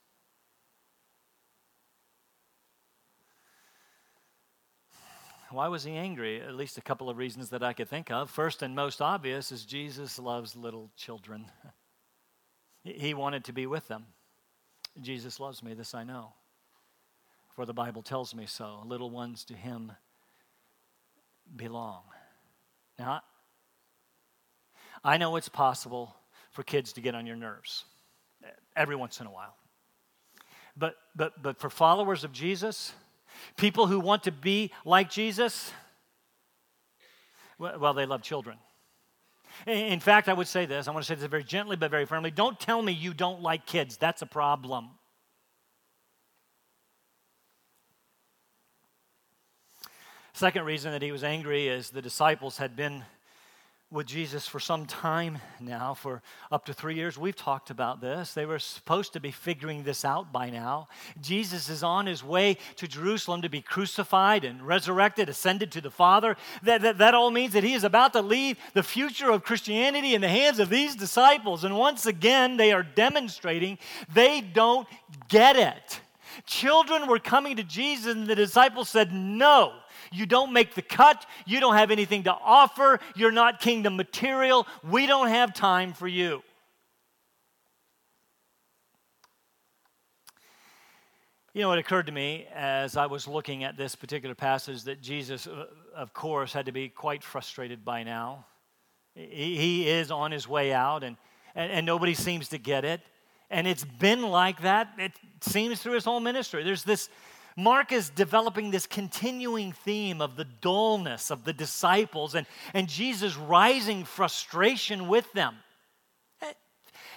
Why 5.52 5.68
was 5.68 5.84
he 5.84 5.92
angry? 5.92 6.42
At 6.42 6.56
least 6.56 6.80
a 6.80 6.82
couple 6.82 7.08
of 7.08 7.18
reasons 7.18 7.52
that 7.52 7.62
I 7.62 7.74
could 7.74 7.88
think 7.88 8.10
of. 8.10 8.32
First 8.32 8.64
and 8.64 8.76
most 8.76 9.00
obvious 9.00 9.52
is 9.52 9.64
Jesus 9.64 10.18
loves 10.18 10.56
little 10.56 10.90
children. 10.98 11.46
he 12.84 13.14
wanted 13.14 13.44
to 13.44 13.54
be 13.54 13.68
with 13.68 13.88
them. 13.88 14.08
Jesus 15.00 15.40
loves 15.40 15.62
me, 15.62 15.76
this 15.76 15.94
I 15.94 16.04
know. 16.04 16.34
For 17.56 17.68
the 17.68 17.76
Bible 17.76 18.02
tells 18.02 18.34
me 18.34 18.48
so. 18.48 18.82
Little 18.88 19.12
ones 19.12 19.46
to 19.46 19.54
him 19.54 19.92
belong. 21.56 22.02
Now, 22.98 23.22
I 25.04 25.18
know 25.18 25.36
it's 25.36 25.48
possible 25.48 26.16
for 26.56 26.64
kids 26.64 26.94
to 26.94 27.02
get 27.02 27.14
on 27.14 27.28
your 27.28 27.36
nerves 27.36 27.86
eh, 28.44 28.48
every 28.76 28.96
once 28.96 29.22
in 29.22 29.28
a 29.28 29.32
while. 29.32 29.56
But, 30.76 30.96
but, 31.16 31.42
but 31.42 31.60
for 31.60 31.70
followers 31.70 32.24
of 32.24 32.32
Jesus, 32.32 32.94
People 33.58 33.88
who 33.88 34.00
want 34.00 34.24
to 34.24 34.32
be 34.32 34.72
like 34.84 35.10
Jesus, 35.10 35.72
well, 37.58 37.94
they 37.94 38.06
love 38.06 38.22
children. 38.22 38.58
In 39.66 40.02
fact, 40.02 40.28
I 40.28 40.34
would 40.34 40.48
say 40.48 40.66
this 40.66 40.88
I 40.88 40.92
want 40.92 41.06
to 41.06 41.08
say 41.08 41.16
this 41.16 41.30
very 41.30 41.44
gently 41.44 41.78
but 41.78 41.90
very 41.90 42.06
firmly. 42.06 42.32
Don't 42.32 42.60
tell 42.60 42.82
me 42.82 42.92
you 42.92 43.14
don't 43.14 43.42
like 43.42 43.66
kids. 43.66 43.98
That's 43.98 44.22
a 44.22 44.26
problem. 44.26 44.90
Second 50.34 50.66
reason 50.66 50.92
that 50.92 51.02
he 51.02 51.14
was 51.14 51.24
angry 51.24 51.70
is 51.70 51.90
the 51.90 52.02
disciples 52.02 52.58
had 52.58 52.76
been 52.76 53.06
with 53.92 54.08
Jesus 54.08 54.48
for 54.48 54.60
some 54.60 54.88
time 54.88 55.38
now, 55.60 55.94
for 55.94 56.24
up 56.52 56.66
to 56.66 56.74
three 56.74 56.96
years. 56.96 57.18
We've 57.18 57.36
talked 57.36 57.70
about 57.70 58.02
this. 58.02 58.34
They 58.34 58.46
were 58.46 58.58
supposed 58.58 59.14
to 59.14 59.20
be 59.20 59.30
figuring 59.30 59.84
this 59.84 60.04
out 60.04 60.34
by 60.34 60.50
now. 60.50 60.88
Jesus 61.22 61.70
is 61.70 61.84
on 61.84 62.08
his 62.08 62.24
way 62.24 62.58
to 62.78 62.88
Jerusalem 62.88 63.44
to 63.44 63.50
be 63.50 63.62
crucified 63.62 64.44
and 64.44 64.66
resurrected, 64.66 65.30
ascended 65.30 65.72
to 65.74 65.82
the 65.82 65.92
Father. 65.92 66.36
That, 66.64 66.82
that, 66.82 66.98
that 66.98 67.14
all 67.14 67.30
means 67.30 67.54
that 67.54 67.64
he 67.64 67.74
is 67.74 67.84
about 67.84 68.14
to 68.14 68.22
leave 68.22 68.58
the 68.74 68.84
future 68.84 69.30
of 69.30 69.44
Christianity 69.44 70.16
in 70.16 70.22
the 70.22 70.30
hands 70.30 70.60
of 70.60 70.70
these 70.70 70.96
disciples. 70.96 71.64
And 71.64 71.78
once 71.78 72.08
again, 72.08 72.58
they 72.58 72.72
are 72.72 72.84
demonstrating 72.84 73.78
they 74.14 74.42
don't 74.42 74.88
get 75.30 75.56
it. 75.56 76.02
Children 76.46 77.08
were 77.08 77.20
coming 77.20 77.56
to 77.58 77.64
Jesus, 77.64 78.14
and 78.14 78.28
the 78.28 78.36
disciples 78.36 78.90
said, 78.90 79.14
No. 79.14 79.74
You 80.12 80.26
don't 80.26 80.54
make 80.54 80.76
the 80.76 80.82
cut. 80.82 81.26
You 81.46 81.60
don't 81.60 81.76
have 81.76 81.92
anything 81.92 82.24
to 82.24 82.34
offer. 82.34 83.00
You're 83.16 83.32
not 83.32 83.60
kingdom 83.60 83.96
material. 83.96 84.68
We 84.84 85.06
don't 85.06 85.30
have 85.30 85.54
time 85.54 85.94
for 85.94 86.08
you. 86.08 86.44
You 91.54 91.62
know, 91.62 91.72
it 91.72 91.80
occurred 91.80 92.08
to 92.08 92.12
me 92.12 92.48
as 92.54 92.98
I 92.98 93.06
was 93.06 93.30
looking 93.30 93.64
at 93.64 93.78
this 93.78 93.96
particular 93.96 94.36
passage 94.36 94.84
that 94.84 95.02
Jesus, 95.02 95.48
uh, 95.48 95.68
of 95.96 96.14
course, 96.14 96.52
had 96.52 96.66
to 96.66 96.74
be 96.74 96.90
quite 96.90 97.24
frustrated 97.24 97.86
by 97.86 98.04
now. 98.04 98.46
He 99.16 99.88
is 99.88 100.12
on 100.12 100.34
his 100.34 100.50
way 100.50 100.74
out, 100.74 101.06
and, 101.06 101.16
and, 101.56 101.72
and 101.72 101.86
nobody 101.86 102.14
seems 102.14 102.50
to 102.50 102.58
get 102.58 102.84
it. 102.84 103.00
And 103.50 103.68
it's 103.68 103.86
been 103.86 104.24
like 104.24 104.64
that, 104.64 104.90
it 104.98 105.14
seems, 105.40 105.82
through 105.82 105.94
his 105.94 106.04
whole 106.04 106.20
ministry. 106.20 106.62
There's 106.64 106.84
this 106.84 107.08
Mark 107.56 107.94
is 107.94 108.10
developing 108.10 108.72
this 108.72 108.86
continuing 108.86 109.72
theme 109.72 110.22
of 110.22 110.36
the 110.36 110.44
dullness 110.44 111.32
of 111.32 111.46
the 111.46 111.54
disciples 111.54 112.36
and, 112.36 112.46
and 112.74 112.90
Jesus' 112.90 113.38
rising 113.38 114.04
frustration 114.04 115.08
with 115.08 115.32
them. 115.32 115.56
Eh, 116.42 116.52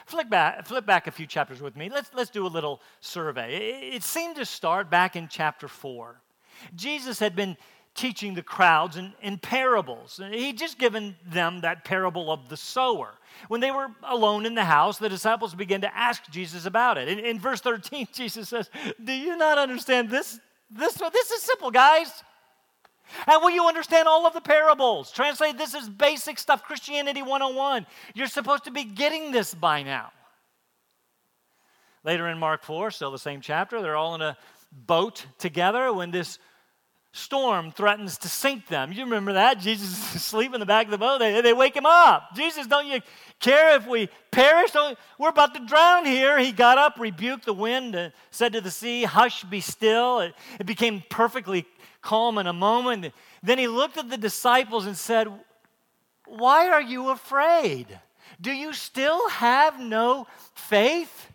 flip 0.07 0.31
back, 0.31 0.65
flip 0.65 0.87
back 0.87 1.09
a 1.09 1.11
few 1.11 1.27
chapters 1.27 1.61
with 1.61 1.75
me. 1.75 1.89
Let's, 1.89 2.11
let's 2.15 2.31
do 2.31 2.47
a 2.47 2.49
little 2.49 2.81
survey. 3.01 3.57
It, 3.57 3.95
it 3.97 4.03
seemed 4.05 4.37
to 4.37 4.45
start 4.45 4.91
back 4.91 5.17
in 5.17 5.27
chapter 5.29 5.67
4. 5.67 6.21
Jesus 6.75 7.19
had 7.19 7.35
been 7.35 7.57
teaching 7.99 8.35
the 8.35 8.43
crowds 8.43 8.97
in, 8.97 9.13
in 9.23 9.39
parables. 9.39 10.21
He'd 10.31 10.57
just 10.57 10.79
given 10.79 11.17
them 11.27 11.63
that 11.63 11.85
parable 11.85 12.31
of 12.31 12.49
the 12.49 12.57
sower. 12.57 13.15
When 13.49 13.61
they 13.61 13.73
were 13.73 13.89
alone 14.05 14.47
in 14.47 14.55
the 14.55 14.65
house, 14.65 14.99
the 14.99 15.09
disciples 15.09 15.53
began 15.53 15.81
to 15.81 15.97
ask 15.97 16.23
Jesus 16.31 16.65
about 16.65 16.97
it. 16.97 17.09
In, 17.09 17.19
in 17.19 17.41
verse 17.41 17.61
13, 17.61 18.07
Jesus 18.15 18.49
says, 18.49 18.71
Do 19.03 19.13
you 19.13 19.37
not 19.37 19.59
understand 19.59 20.11
this? 20.11 20.39
This, 20.71 20.95
this 20.95 21.31
is 21.33 21.43
simple, 21.43 21.73
guys. 21.73 22.23
And 23.27 23.43
will 23.43 23.51
you 23.51 23.67
understand 23.67 24.07
all 24.07 24.27
of 24.29 24.33
the 24.33 24.41
parables? 24.41 25.11
Translate 25.11 25.59
this 25.59 25.75
is 25.75 25.89
basic 25.89 26.39
stuff, 26.39 26.63
Christianity 26.63 27.23
101. 27.23 27.85
You're 28.15 28.29
supposed 28.29 28.65
to 28.65 28.71
be 28.71 28.85
getting 28.85 29.33
this 29.33 29.55
by 29.55 29.83
now. 29.83 30.13
Later 32.05 32.29
in 32.29 32.39
Mark 32.39 32.63
4, 32.63 32.93
still 32.93 33.11
the 33.11 33.19
same 33.19 33.41
chapter, 33.41 33.83
they're 33.83 33.97
all 33.97 34.15
in 34.15 34.23
a 34.23 34.37
boat 34.87 35.27
together 35.39 35.93
when 35.93 36.13
this 36.13 36.39
storm 37.19 37.71
threatens 37.73 38.17
to 38.19 38.29
sink 38.29 38.69
them. 38.69 38.93
You 38.93 39.05
remember 39.05 39.35
that? 39.35 39.59
Jesus 39.61 39.91
is 39.91 40.15
asleep 40.17 40.55
in 40.55 40.61
the 40.61 40.67
back 40.67 40.87
of 40.87 40.91
the 40.91 40.99
boat. 40.99 41.19
They, 41.19 41.41
they 41.41 41.53
wake 41.53 41.77
him 41.77 41.87
up. 41.87 42.35
Jesus, 42.35 42.67
don't 42.67 42.87
you 42.87 43.01
care 43.41 43.77
if 43.77 43.87
we 43.87 44.09
perish? 44.31 44.71
We're 45.19 45.29
about 45.29 45.55
to 45.55 45.67
drown 45.67 46.07
here. 46.07 46.39
He 46.39 46.53
got 46.53 46.79
up, 46.79 46.99
rebuked 46.99 47.45
the 47.45 47.53
wind, 47.53 47.95
and 47.95 48.13
said 48.31 48.53
to 48.55 48.61
the 48.61 48.71
sea, 48.71 49.05
Hush, 49.05 49.45
be 49.45 49.61
still. 49.61 50.21
It, 50.21 50.35
it 50.59 50.67
became 50.67 51.03
perfectly 51.11 51.67
calm 52.01 52.39
in 52.39 52.47
a 52.47 52.53
moment. 52.53 53.13
Then 53.43 53.59
he 53.59 53.69
looked 53.69 53.99
at 53.99 54.11
the 54.11 54.17
disciples 54.17 54.87
and 54.87 54.97
said, 54.97 55.29
Why 56.27 56.69
are 56.69 56.83
you 56.83 57.11
afraid? 57.11 57.87
Do 58.41 58.53
you 58.53 58.73
still 58.73 59.29
have 59.31 59.81
no 59.81 60.27
faith? 60.55 61.29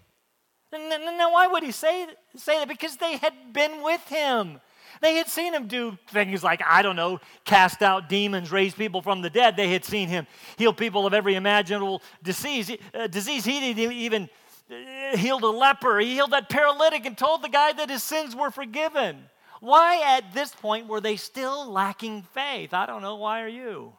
Now, 0.71 1.33
why 1.33 1.47
would 1.47 1.63
he 1.63 1.71
say, 1.71 2.07
say 2.35 2.57
that? 2.57 2.67
Because 2.67 2.97
they 2.97 3.17
had 3.17 3.53
been 3.53 3.83
with 3.83 4.01
him. 4.07 4.59
They 5.03 5.15
had 5.15 5.27
seen 5.27 5.53
him 5.53 5.67
do 5.67 5.97
things 6.07 6.45
like, 6.45 6.61
I 6.65 6.81
don't 6.81 6.95
know, 6.95 7.19
cast 7.43 7.81
out 7.81 8.07
demons, 8.07 8.53
raise 8.53 8.73
people 8.73 9.01
from 9.01 9.21
the 9.21 9.29
dead. 9.29 9.57
They 9.57 9.69
had 9.69 9.83
seen 9.83 10.07
him 10.07 10.25
heal 10.57 10.71
people 10.71 11.05
of 11.05 11.13
every 11.13 11.35
imaginable 11.35 12.01
disease. 12.23 12.71
Uh, 12.93 13.07
disease. 13.07 13.43
He 13.43 13.73
didn't 13.73 13.91
even 13.91 14.29
uh, 14.71 15.17
healed 15.17 15.43
a 15.43 15.49
leper. 15.49 15.99
He 15.99 16.13
healed 16.13 16.31
that 16.31 16.47
paralytic 16.47 17.05
and 17.05 17.17
told 17.17 17.41
the 17.41 17.49
guy 17.49 17.73
that 17.73 17.89
his 17.89 18.01
sins 18.01 18.33
were 18.33 18.49
forgiven. 18.49 19.25
Why 19.59 20.17
at 20.17 20.33
this 20.33 20.55
point 20.55 20.87
were 20.87 21.01
they 21.01 21.17
still 21.17 21.69
lacking 21.69 22.23
faith? 22.33 22.73
I 22.73 22.85
don't 22.85 23.01
know. 23.01 23.17
Why 23.17 23.41
are 23.41 23.49
you? 23.49 23.91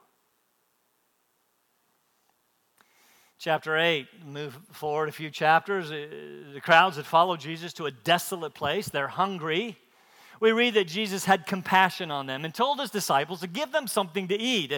chapter 3.44 3.76
8, 3.76 4.06
move 4.24 4.58
forward 4.72 5.10
a 5.10 5.12
few 5.12 5.28
chapters. 5.28 5.90
Uh, 5.90 6.06
the 6.54 6.62
crowds 6.62 6.96
had 6.96 7.04
followed 7.04 7.40
Jesus 7.40 7.74
to 7.74 7.84
a 7.84 7.90
desolate 7.90 8.54
place. 8.54 8.88
They're 8.88 9.06
hungry. 9.06 9.76
We 10.40 10.52
read 10.52 10.74
that 10.74 10.88
Jesus 10.88 11.24
had 11.24 11.46
compassion 11.46 12.10
on 12.10 12.26
them 12.26 12.44
and 12.44 12.54
told 12.54 12.80
his 12.80 12.90
disciples 12.90 13.40
to 13.40 13.46
give 13.46 13.72
them 13.72 13.86
something 13.86 14.28
to 14.28 14.38
eat. 14.38 14.72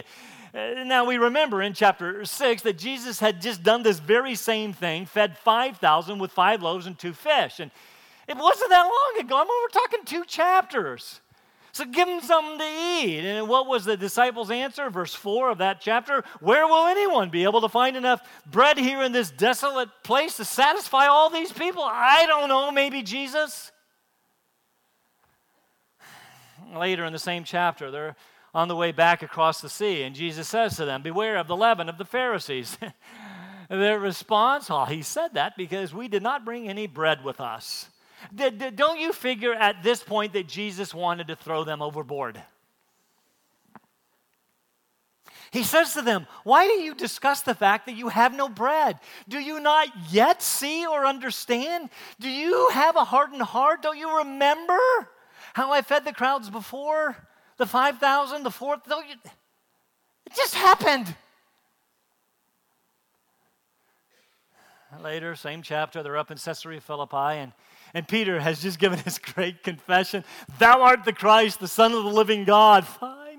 Uh, 0.53 0.83
now, 0.85 1.05
we 1.05 1.17
remember 1.17 1.61
in 1.61 1.73
chapter 1.73 2.23
6 2.25 2.61
that 2.61 2.77
Jesus 2.77 3.19
had 3.19 3.41
just 3.41 3.63
done 3.63 3.83
this 3.83 3.99
very 3.99 4.35
same 4.35 4.73
thing, 4.73 5.05
fed 5.05 5.37
5,000 5.37 6.19
with 6.19 6.31
five 6.31 6.61
loaves 6.61 6.85
and 6.85 6.97
two 6.97 7.13
fish. 7.13 7.59
And 7.59 7.71
it 8.27 8.37
wasn't 8.37 8.69
that 8.69 8.83
long 8.83 9.25
ago. 9.25 9.35
I 9.35 9.43
mean, 9.43 9.49
we're 9.63 9.81
talking 9.81 10.05
two 10.05 10.25
chapters. 10.25 11.21
So 11.77 11.85
give 11.85 12.07
them 12.07 12.21
something 12.21 12.57
to 12.57 12.65
eat. 12.65 13.19
And 13.19 13.47
what 13.47 13.67
was 13.67 13.85
the 13.85 13.95
disciples' 13.95 14.49
answer? 14.49 14.89
Verse 14.89 15.13
4 15.13 15.51
of 15.51 15.57
that 15.59 15.79
chapter 15.79 16.23
Where 16.39 16.65
will 16.65 16.87
anyone 16.87 17.29
be 17.29 17.43
able 17.43 17.61
to 17.61 17.69
find 17.69 17.95
enough 17.95 18.27
bread 18.49 18.79
here 18.79 19.03
in 19.03 19.11
this 19.11 19.29
desolate 19.29 19.89
place 20.03 20.37
to 20.37 20.45
satisfy 20.45 21.05
all 21.05 21.29
these 21.29 21.51
people? 21.51 21.83
I 21.83 22.25
don't 22.25 22.49
know, 22.49 22.71
maybe 22.71 23.03
Jesus. 23.03 23.71
Later 26.75 27.05
in 27.05 27.13
the 27.13 27.19
same 27.19 27.43
chapter, 27.43 27.91
they're 27.91 28.15
on 28.53 28.67
the 28.67 28.75
way 28.75 28.91
back 28.91 29.21
across 29.21 29.61
the 29.61 29.69
sea, 29.69 30.03
and 30.03 30.15
Jesus 30.15 30.47
says 30.47 30.75
to 30.77 30.85
them, 30.85 31.01
Beware 31.01 31.37
of 31.37 31.47
the 31.47 31.55
leaven 31.55 31.89
of 31.89 31.97
the 31.97 32.05
Pharisees. 32.05 32.77
Their 33.69 33.99
response, 33.99 34.71
oh, 34.71 34.85
he 34.85 35.01
said 35.01 35.33
that 35.33 35.57
because 35.57 35.93
we 35.93 36.07
did 36.07 36.23
not 36.23 36.45
bring 36.45 36.69
any 36.69 36.87
bread 36.87 37.23
with 37.23 37.41
us. 37.41 37.89
Don't 38.35 38.99
you 38.99 39.13
figure 39.13 39.53
at 39.53 39.83
this 39.83 40.01
point 40.01 40.33
that 40.33 40.47
Jesus 40.47 40.93
wanted 40.93 41.27
to 41.27 41.35
throw 41.35 41.63
them 41.63 41.81
overboard? 41.81 42.41
He 45.51 45.63
says 45.63 45.93
to 45.93 46.01
them, 46.01 46.27
Why 46.43 46.65
do 46.67 46.73
you 46.73 46.93
discuss 46.95 47.41
the 47.41 47.55
fact 47.55 47.85
that 47.85 47.95
you 47.95 48.09
have 48.09 48.33
no 48.33 48.49
bread? 48.49 48.99
Do 49.27 49.39
you 49.39 49.59
not 49.59 49.87
yet 50.09 50.41
see 50.41 50.85
or 50.85 51.05
understand? 51.05 51.89
Do 52.19 52.29
you 52.29 52.69
have 52.69 52.95
a 52.95 53.05
hardened 53.05 53.41
heart? 53.41 53.81
Don't 53.81 53.97
you 53.97 54.17
remember 54.17 54.79
how 55.57 55.71
I 55.71 55.81
fed 55.81 56.05
the 56.05 56.13
crowds 56.13 56.51
before? 56.51 57.17
The 57.57 57.65
5,000, 57.65 58.43
the 58.43 58.51
4,000. 58.51 59.17
It 59.25 60.35
just 60.35 60.53
happened. 60.53 61.15
Later, 65.01 65.35
same 65.35 65.63
chapter, 65.63 66.03
they're 66.03 66.15
up 66.15 66.29
in 66.29 66.37
Caesarea 66.37 66.79
Philippi, 66.79 67.39
and 67.39 67.53
and 67.95 68.07
Peter 68.07 68.39
has 68.39 68.61
just 68.61 68.77
given 68.77 68.99
his 69.05 69.17
great 69.17 69.63
confession 69.63 70.23
Thou 70.59 70.81
art 70.81 71.05
the 71.05 71.13
Christ, 71.13 71.59
the 71.59 71.67
Son 71.67 71.91
of 71.91 72.03
the 72.03 72.11
living 72.11 72.43
God. 72.43 72.85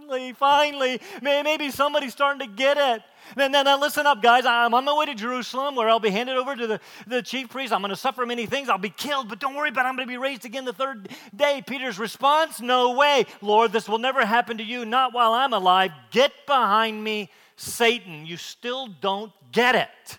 Finally, 0.08 0.32
finally, 0.32 1.00
maybe 1.20 1.70
somebody's 1.70 2.12
starting 2.12 2.40
to 2.40 2.46
get 2.46 2.78
it. 2.78 3.02
Then, 3.36 3.52
now, 3.52 3.78
listen 3.78 4.06
up, 4.06 4.22
guys. 4.22 4.46
I'm 4.46 4.72
on 4.72 4.86
my 4.86 4.96
way 4.96 5.04
to 5.04 5.14
Jerusalem 5.14 5.74
where 5.74 5.90
I'll 5.90 6.00
be 6.00 6.08
handed 6.08 6.38
over 6.38 6.56
to 6.56 6.66
the, 6.66 6.80
the 7.06 7.20
chief 7.20 7.50
priest. 7.50 7.74
I'm 7.74 7.82
going 7.82 7.90
to 7.90 7.96
suffer 7.96 8.24
many 8.24 8.46
things. 8.46 8.70
I'll 8.70 8.78
be 8.78 8.88
killed, 8.88 9.28
but 9.28 9.38
don't 9.38 9.54
worry 9.54 9.68
about 9.68 9.84
it. 9.84 9.88
I'm 9.90 9.96
going 9.96 10.08
to 10.08 10.10
be 10.10 10.16
raised 10.16 10.46
again 10.46 10.64
the 10.64 10.72
third 10.72 11.10
day. 11.36 11.62
Peter's 11.66 11.98
response 11.98 12.58
No 12.62 12.94
way, 12.94 13.26
Lord, 13.42 13.70
this 13.70 13.86
will 13.86 13.98
never 13.98 14.24
happen 14.24 14.56
to 14.56 14.64
you, 14.64 14.86
not 14.86 15.12
while 15.12 15.34
I'm 15.34 15.52
alive. 15.52 15.90
Get 16.10 16.32
behind 16.46 17.04
me, 17.04 17.30
Satan. 17.56 18.24
You 18.24 18.38
still 18.38 18.86
don't 18.86 19.32
get 19.52 19.74
it. 19.74 20.18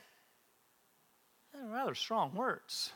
Rather 1.72 1.96
strong 1.96 2.36
words. 2.36 2.94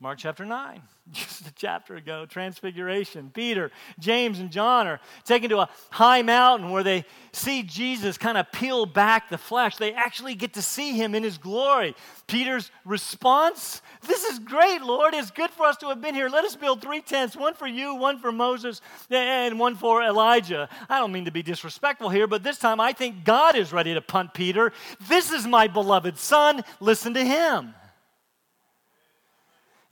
Mark 0.00 0.18
chapter 0.18 0.44
9, 0.44 0.82
just 1.12 1.46
a 1.46 1.52
chapter 1.54 1.94
ago, 1.94 2.26
Transfiguration. 2.26 3.30
Peter, 3.32 3.70
James, 4.00 4.40
and 4.40 4.50
John 4.50 4.88
are 4.88 5.00
taken 5.24 5.48
to 5.50 5.60
a 5.60 5.68
high 5.90 6.22
mountain 6.22 6.70
where 6.70 6.82
they 6.82 7.04
see 7.32 7.62
Jesus 7.62 8.18
kind 8.18 8.36
of 8.36 8.50
peel 8.50 8.86
back 8.86 9.30
the 9.30 9.38
flesh. 9.38 9.76
They 9.76 9.92
actually 9.92 10.34
get 10.34 10.54
to 10.54 10.62
see 10.62 10.92
him 10.92 11.14
in 11.14 11.22
his 11.22 11.38
glory. 11.38 11.94
Peter's 12.26 12.72
response 12.84 13.82
This 14.06 14.24
is 14.24 14.40
great, 14.40 14.82
Lord. 14.82 15.14
It's 15.14 15.30
good 15.30 15.50
for 15.50 15.64
us 15.64 15.76
to 15.78 15.88
have 15.88 16.00
been 16.00 16.14
here. 16.14 16.28
Let 16.28 16.44
us 16.44 16.56
build 16.56 16.82
three 16.82 17.00
tents 17.00 17.36
one 17.36 17.54
for 17.54 17.68
you, 17.68 17.94
one 17.94 18.18
for 18.18 18.32
Moses, 18.32 18.80
and 19.10 19.58
one 19.60 19.76
for 19.76 20.02
Elijah. 20.02 20.68
I 20.88 20.98
don't 20.98 21.12
mean 21.12 21.26
to 21.26 21.30
be 21.30 21.42
disrespectful 21.42 22.10
here, 22.10 22.26
but 22.26 22.42
this 22.42 22.58
time 22.58 22.80
I 22.80 22.92
think 22.92 23.24
God 23.24 23.54
is 23.54 23.72
ready 23.72 23.94
to 23.94 24.00
punt 24.00 24.34
Peter. 24.34 24.72
This 25.08 25.30
is 25.30 25.46
my 25.46 25.68
beloved 25.68 26.18
son. 26.18 26.64
Listen 26.80 27.14
to 27.14 27.24
him. 27.24 27.74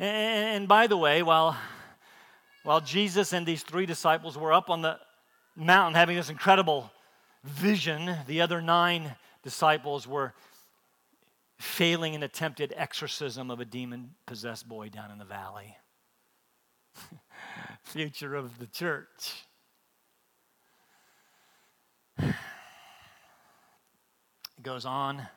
And, 0.03 0.67
by 0.67 0.88
the 0.88 0.97
way, 0.97 1.23
while, 1.23 1.57
while 2.65 2.81
Jesus 2.81 3.33
and 3.33 3.47
these 3.47 3.62
three 3.62 3.87
disciples 3.87 4.37
were 4.37 4.53
up 4.53 4.69
on 4.69 4.83
the 4.83 4.99
mountain 5.55 5.95
having 5.95 6.17
this 6.17 6.29
incredible 6.29 6.91
vision, 7.45 8.17
the 8.27 8.41
other 8.41 8.61
nine 8.61 9.15
disciples 9.45 10.09
were 10.09 10.35
failing 11.61 12.17
an 12.17 12.25
attempted 12.25 12.75
exorcism 12.77 13.49
of 13.49 13.61
a 13.61 13.65
demon 13.65 14.11
possessed 14.27 14.69
boy 14.69 14.88
down 14.88 15.12
in 15.12 15.19
the 15.19 15.25
valley. 15.25 15.77
Future 17.85 18.35
of 18.35 18.59
the 18.59 18.67
church. 18.67 19.45
It 22.19 22.35
goes 24.65 24.85
on. 24.85 25.29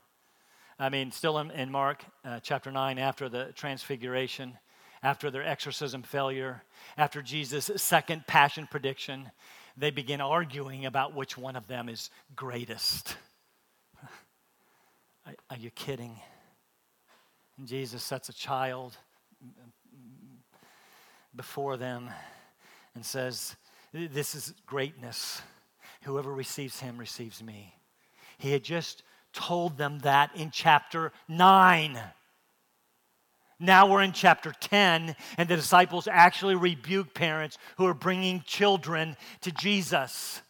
I 0.77 0.89
mean, 0.89 1.11
still 1.11 1.37
in, 1.39 1.51
in 1.51 1.71
Mark 1.71 2.03
uh, 2.25 2.39
chapter 2.41 2.69
9, 2.69 2.99
after 2.99 3.29
the 3.29 3.53
transfiguration, 3.55 4.57
after 5.01 5.31
their 5.31 5.43
exorcism 5.43 6.03
failure, 6.03 6.63
after 6.97 7.21
Jesus' 7.21 7.71
second 7.81 8.27
passion 8.27 8.67
prediction, 8.69 9.31
they 9.77 9.89
begin 9.89 10.19
arguing 10.19 10.85
about 10.85 11.15
which 11.15 11.37
one 11.37 11.55
of 11.55 11.67
them 11.67 11.87
is 11.87 12.09
greatest. 12.35 13.15
Are 15.49 15.57
you 15.57 15.69
kidding? 15.71 16.19
And 17.57 17.67
Jesus 17.67 18.03
sets 18.03 18.27
a 18.27 18.33
child 18.33 18.97
before 21.33 21.77
them 21.77 22.09
and 22.95 23.05
says, 23.05 23.55
This 23.93 24.35
is 24.35 24.53
greatness. 24.65 25.41
Whoever 26.03 26.33
receives 26.33 26.81
him 26.81 26.97
receives 26.97 27.41
me. 27.41 27.75
He 28.37 28.51
had 28.51 28.63
just 28.63 29.03
told 29.35 29.77
them 29.77 29.99
that 29.99 30.35
in 30.35 30.49
chapter 30.49 31.11
9. 31.27 31.99
Now 33.59 33.87
we're 33.87 34.01
in 34.01 34.11
chapter 34.11 34.51
10, 34.51 35.15
and 35.37 35.49
the 35.49 35.55
disciples 35.55 36.07
actually 36.11 36.55
rebuke 36.55 37.13
parents 37.13 37.57
who 37.77 37.85
are 37.85 37.93
bringing 37.93 38.41
children 38.41 39.15
to 39.41 39.51
Jesus. 39.51 40.41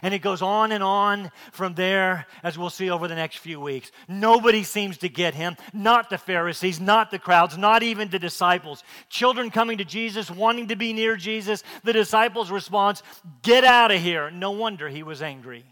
And 0.00 0.14
it 0.14 0.20
goes 0.20 0.40
on 0.40 0.72
and 0.72 0.82
on 0.82 1.30
from 1.50 1.74
there, 1.74 2.26
as 2.42 2.56
we'll 2.56 2.70
see 2.70 2.88
over 2.88 3.08
the 3.08 3.14
next 3.14 3.38
few 3.38 3.60
weeks. 3.60 3.90
Nobody 4.08 4.62
seems 4.62 4.96
to 4.98 5.08
get 5.08 5.34
him, 5.34 5.56
not 5.74 6.08
the 6.08 6.16
Pharisees, 6.16 6.80
not 6.80 7.10
the 7.10 7.18
crowds, 7.18 7.58
not 7.58 7.82
even 7.82 8.08
the 8.08 8.18
disciples. 8.18 8.82
Children 9.10 9.50
coming 9.50 9.78
to 9.78 9.84
Jesus, 9.84 10.30
wanting 10.30 10.68
to 10.68 10.76
be 10.76 10.92
near 10.92 11.16
Jesus. 11.16 11.62
The 11.84 11.92
disciples' 11.92 12.50
response, 12.50 13.02
Get 13.42 13.64
out 13.64 13.90
of 13.90 14.00
here. 14.00 14.30
No 14.30 14.52
wonder 14.52 14.88
he 14.88 15.02
was 15.02 15.20
angry. 15.20 15.64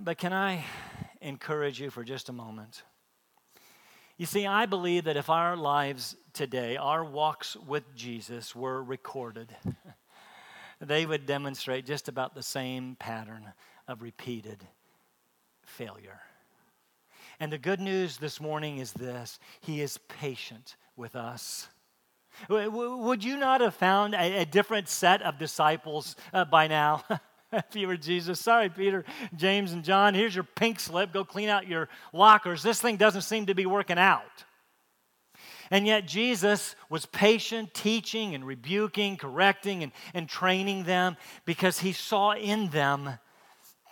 But 0.00 0.16
can 0.16 0.32
I 0.32 0.64
encourage 1.20 1.80
you 1.80 1.90
for 1.90 2.02
just 2.02 2.30
a 2.30 2.32
moment? 2.32 2.82
You 4.16 4.24
see, 4.24 4.46
I 4.46 4.64
believe 4.64 5.04
that 5.04 5.18
if 5.18 5.28
our 5.28 5.54
lives 5.56 6.16
today, 6.32 6.76
our 6.76 7.04
walks 7.04 7.56
with 7.56 7.94
Jesus, 7.94 8.56
were 8.56 8.82
recorded, 8.82 9.54
they 10.80 11.04
would 11.04 11.26
demonstrate 11.26 11.84
just 11.84 12.08
about 12.08 12.34
the 12.34 12.42
same 12.42 12.96
pattern 12.98 13.52
of 13.86 14.00
repeated 14.00 14.66
failure. 15.64 16.20
And 17.38 17.52
the 17.52 17.58
good 17.58 17.80
news 17.80 18.16
this 18.16 18.40
morning 18.40 18.78
is 18.78 18.92
this 18.92 19.38
He 19.60 19.82
is 19.82 19.98
patient 20.08 20.76
with 20.96 21.16
us. 21.16 21.68
Would 22.48 23.24
you 23.24 23.36
not 23.36 23.60
have 23.60 23.74
found 23.74 24.14
a, 24.14 24.46
different 24.46 24.88
set 24.88 25.20
of 25.20 25.38
disciples 25.38 26.16
uh, 26.32 26.46
by 26.46 26.66
now? 26.66 27.04
if 27.68 27.76
you 27.76 27.86
were 27.86 27.96
Jesus. 27.96 28.40
Sorry, 28.40 28.68
Peter, 28.68 29.04
James, 29.36 29.72
and 29.72 29.84
John. 29.84 30.14
Here's 30.14 30.34
your 30.34 30.44
pink 30.44 30.80
slip. 30.80 31.12
Go 31.12 31.24
clean 31.24 31.48
out 31.48 31.68
your 31.68 31.88
lockers. 32.12 32.62
This 32.62 32.80
thing 32.80 32.96
doesn't 32.96 33.22
seem 33.22 33.46
to 33.46 33.54
be 33.54 33.66
working 33.66 33.98
out. 33.98 34.44
And 35.70 35.86
yet, 35.86 36.06
Jesus 36.06 36.76
was 36.90 37.06
patient, 37.06 37.72
teaching 37.72 38.34
and 38.34 38.46
rebuking, 38.46 39.16
correcting 39.16 39.82
and, 39.82 39.92
and 40.12 40.28
training 40.28 40.84
them 40.84 41.16
because 41.44 41.78
he 41.78 41.92
saw 41.92 42.32
in 42.32 42.68
them 42.68 43.18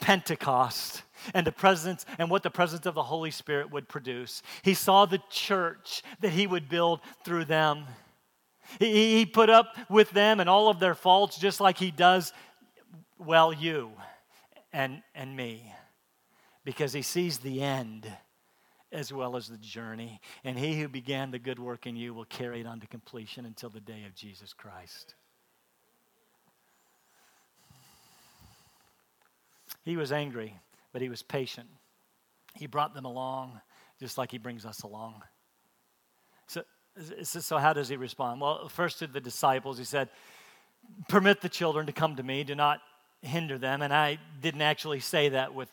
Pentecost. 0.00 1.02
and 1.34 1.46
the 1.46 1.52
presence 1.52 2.06
and 2.18 2.30
what 2.30 2.42
the 2.42 2.50
presence 2.50 2.86
of 2.86 2.94
the 2.94 3.02
Holy 3.02 3.30
Spirit 3.30 3.70
would 3.70 3.88
produce. 3.88 4.42
He 4.62 4.74
saw 4.74 5.06
the 5.06 5.20
church 5.30 6.02
that 6.20 6.30
he 6.30 6.46
would 6.46 6.68
build 6.68 7.00
through 7.24 7.44
them. 7.46 7.84
He, 8.78 9.18
he 9.18 9.26
put 9.26 9.50
up 9.50 9.76
with 9.88 10.10
them 10.10 10.40
and 10.40 10.48
all 10.48 10.68
of 10.68 10.80
their 10.80 10.94
faults 10.94 11.38
just 11.38 11.60
like 11.60 11.78
he 11.78 11.90
does, 11.90 12.32
well, 13.20 13.52
you 13.52 13.92
and, 14.72 15.02
and 15.14 15.36
me, 15.36 15.72
because 16.64 16.92
he 16.92 17.02
sees 17.02 17.38
the 17.38 17.62
end 17.62 18.10
as 18.92 19.12
well 19.12 19.36
as 19.36 19.48
the 19.48 19.58
journey. 19.58 20.20
And 20.42 20.58
he 20.58 20.80
who 20.80 20.88
began 20.88 21.30
the 21.30 21.38
good 21.38 21.58
work 21.58 21.86
in 21.86 21.96
you 21.96 22.14
will 22.14 22.24
carry 22.24 22.60
it 22.60 22.66
on 22.66 22.80
to 22.80 22.86
completion 22.86 23.44
until 23.44 23.70
the 23.70 23.80
day 23.80 24.04
of 24.06 24.14
Jesus 24.14 24.52
Christ. 24.52 25.14
He 29.82 29.96
was 29.96 30.12
angry, 30.12 30.56
but 30.92 31.02
he 31.02 31.08
was 31.08 31.22
patient. 31.22 31.68
He 32.54 32.66
brought 32.66 32.94
them 32.94 33.04
along 33.04 33.60
just 33.98 34.18
like 34.18 34.30
he 34.30 34.38
brings 34.38 34.64
us 34.64 34.82
along. 34.82 35.22
So, 36.46 36.62
so 37.22 37.58
how 37.58 37.72
does 37.72 37.88
he 37.88 37.96
respond? 37.96 38.40
Well, 38.40 38.68
first 38.68 38.98
to 39.00 39.06
the 39.06 39.20
disciples, 39.20 39.78
he 39.78 39.84
said, 39.84 40.08
Permit 41.08 41.42
the 41.42 41.48
children 41.48 41.86
to 41.86 41.92
come 41.92 42.16
to 42.16 42.22
me, 42.22 42.42
do 42.42 42.54
not 42.54 42.80
hinder 43.22 43.58
them. 43.58 43.82
And 43.82 43.92
I 43.92 44.18
didn't 44.40 44.62
actually 44.62 45.00
say 45.00 45.30
that 45.30 45.54
with 45.54 45.70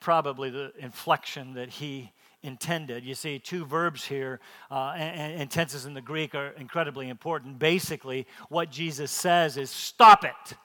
probably 0.00 0.50
the 0.50 0.72
inflection 0.78 1.54
that 1.54 1.68
he 1.68 2.12
intended. 2.42 3.04
You 3.04 3.14
see, 3.14 3.38
two 3.38 3.64
verbs 3.64 4.04
here 4.04 4.40
uh, 4.70 4.94
and, 4.96 5.40
and 5.40 5.50
tenses 5.50 5.86
in 5.86 5.94
the 5.94 6.00
Greek 6.00 6.34
are 6.34 6.50
incredibly 6.50 7.08
important. 7.08 7.58
Basically, 7.58 8.26
what 8.48 8.70
Jesus 8.70 9.10
says 9.10 9.56
is 9.56 9.70
stop 9.70 10.24
it. 10.24 10.56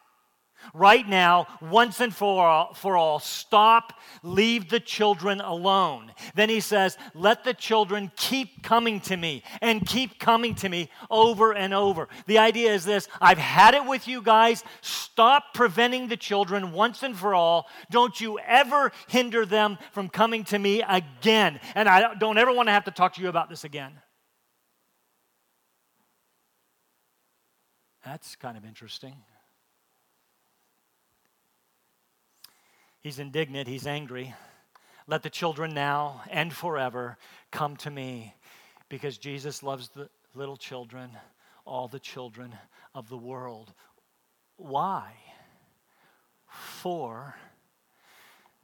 Right 0.74 1.08
now, 1.08 1.48
once 1.62 2.00
and 2.00 2.14
for 2.14 2.48
all, 2.48 2.74
for 2.74 2.96
all, 2.96 3.20
stop, 3.20 3.94
leave 4.24 4.70
the 4.70 4.80
children 4.80 5.42
alone. 5.42 6.12
Then 6.36 6.50
he 6.50 6.60
says, 6.60 6.98
Let 7.14 7.44
the 7.44 7.54
children 7.54 8.12
keep 8.16 8.64
coming 8.64 9.00
to 9.02 9.18
me 9.18 9.44
and 9.62 9.86
keep 9.86 10.20
coming 10.20 10.56
to 10.56 10.70
me 10.70 10.90
over 11.10 11.54
and 11.54 11.74
over. 11.74 12.08
The 12.28 12.38
idea 12.38 12.74
is 12.74 12.86
this 12.86 13.08
I've 13.20 13.38
had 13.38 13.74
it 13.74 13.86
with 13.86 14.08
you 14.08 14.22
guys. 14.22 14.64
Stop 14.82 15.54
preventing 15.54 16.08
the 16.08 16.18
children 16.18 16.72
once 16.72 17.04
and 17.04 17.18
for 17.18 17.36
all. 17.36 17.68
Don't 17.90 18.20
you 18.20 18.40
ever 18.40 18.92
hinder 19.08 19.46
them 19.46 19.78
from 19.92 20.10
coming 20.10 20.44
to 20.46 20.60
me 20.60 20.84
again. 20.88 21.60
And 21.76 21.90
I 21.90 22.14
don't 22.16 22.38
ever 22.38 22.54
want 22.54 22.68
to 22.68 22.74
have 22.74 22.86
to 22.86 22.92
talk 22.92 23.16
to 23.16 23.22
you 23.22 23.30
about 23.30 23.50
this 23.50 23.64
again. 23.64 23.94
That's 28.06 28.36
kind 28.36 28.58
of 28.58 28.66
interesting. 28.66 29.14
He's 33.02 33.20
indignant, 33.20 33.68
he's 33.68 33.88
angry. 33.88 34.34
Let 35.08 35.24
the 35.24 35.30
children 35.30 35.74
now 35.74 36.22
and 36.30 36.54
forever 36.54 37.18
come 37.52 37.76
to 37.78 37.92
me 37.92 38.36
because 38.90 39.18
Jesus 39.18 39.64
loves 39.64 39.90
the 39.90 40.10
little 40.36 40.58
children, 40.58 41.12
all 41.66 41.88
the 41.88 42.00
children 42.00 42.54
of 42.94 43.10
the 43.10 43.18
world. 43.18 43.74
Why? 44.58 45.14
For 46.48 47.36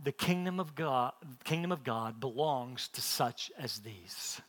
the 0.02 0.12
kingdom 0.12 0.60
of 0.60 0.76
God, 0.76 1.14
kingdom 1.44 1.72
of 1.72 1.84
God 1.84 2.20
belongs 2.20 2.88
to 2.90 3.02
such 3.02 3.52
as 3.58 3.80
these. 3.80 4.40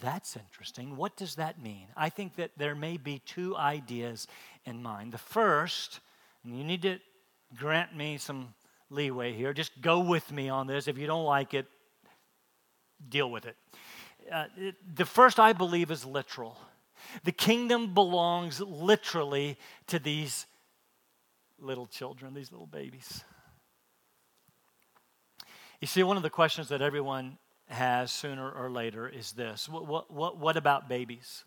That's 0.00 0.36
interesting. 0.36 0.96
What 0.96 1.16
does 1.16 1.36
that 1.36 1.60
mean? 1.60 1.86
I 1.96 2.10
think 2.10 2.36
that 2.36 2.50
there 2.56 2.74
may 2.74 2.98
be 2.98 3.20
two 3.24 3.56
ideas 3.56 4.26
in 4.66 4.82
mind. 4.82 5.12
The 5.12 5.18
first, 5.18 6.00
and 6.44 6.56
you 6.56 6.62
need 6.62 6.82
to 6.82 6.98
grant 7.56 7.96
me 7.96 8.18
some 8.18 8.54
leeway 8.90 9.32
here. 9.32 9.52
Just 9.52 9.80
go 9.80 10.00
with 10.00 10.30
me 10.32 10.48
on 10.48 10.66
this. 10.66 10.88
If 10.88 10.98
you 10.98 11.06
don't 11.06 11.24
like 11.24 11.54
it, 11.54 11.66
deal 13.08 13.30
with 13.30 13.46
it. 13.46 13.56
Uh, 14.30 14.46
the 14.94 15.04
first, 15.04 15.38
I 15.38 15.52
believe, 15.52 15.90
is 15.90 16.04
literal. 16.04 16.58
The 17.24 17.32
kingdom 17.32 17.94
belongs 17.94 18.60
literally 18.60 19.56
to 19.86 19.98
these 19.98 20.46
little 21.58 21.86
children, 21.86 22.34
these 22.34 22.52
little 22.52 22.66
babies. 22.66 23.24
You 25.80 25.86
see, 25.86 26.02
one 26.02 26.16
of 26.16 26.22
the 26.22 26.30
questions 26.30 26.68
that 26.68 26.82
everyone 26.82 27.38
has 27.68 28.10
sooner 28.10 28.50
or 28.50 28.70
later 28.70 29.08
is 29.08 29.32
this 29.32 29.68
what, 29.68 30.10
what, 30.10 30.38
what 30.38 30.56
about 30.56 30.88
babies? 30.88 31.44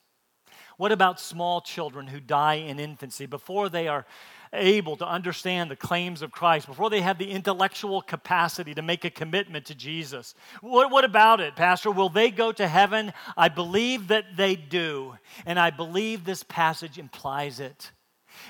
What 0.78 0.92
about 0.92 1.20
small 1.20 1.62
children 1.62 2.08
who 2.08 2.20
die 2.20 2.56
in 2.56 2.80
infancy 2.80 3.26
before 3.26 3.70
they 3.70 3.88
are 3.88 4.06
able 4.54 4.98
to 4.98 5.08
understand 5.08 5.72
the 5.72 5.76
claims 5.76 6.22
of 6.22 6.32
Christ, 6.32 6.68
before 6.68 6.90
they 6.90 7.02
have 7.02 7.18
the 7.18 7.32
intellectual 7.32 8.02
capacity 8.02 8.74
to 8.74 8.82
make 8.82 9.06
a 9.06 9.10
commitment 9.10 9.66
to 9.68 9.76
Jesus. 9.76 10.36
What, 10.62 10.92
what 10.92 11.06
about 11.06 11.40
it, 11.40 11.56
Pastor? 11.56 11.92
Will 11.92 12.10
they 12.10 12.32
go 12.32 12.52
to 12.52 12.68
heaven? 12.68 13.14
I 13.38 13.50
believe 13.50 14.10
that 14.10 14.36
they 14.36 14.56
do, 14.56 15.16
and 15.46 15.60
I 15.60 15.70
believe 15.70 16.24
this 16.24 16.44
passage 16.44 16.98
implies 16.98 17.60
it. 17.60 17.92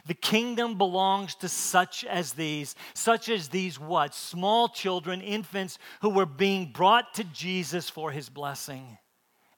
The 0.05 0.13
kingdom 0.13 0.77
belongs 0.77 1.35
to 1.35 1.49
such 1.49 2.05
as 2.05 2.33
these, 2.33 2.75
such 2.93 3.29
as 3.29 3.49
these 3.49 3.79
what? 3.79 4.15
Small 4.15 4.69
children, 4.69 5.21
infants 5.21 5.77
who 6.01 6.09
were 6.09 6.25
being 6.25 6.71
brought 6.71 7.13
to 7.15 7.23
Jesus 7.25 7.89
for 7.89 8.11
his 8.11 8.29
blessing, 8.29 8.97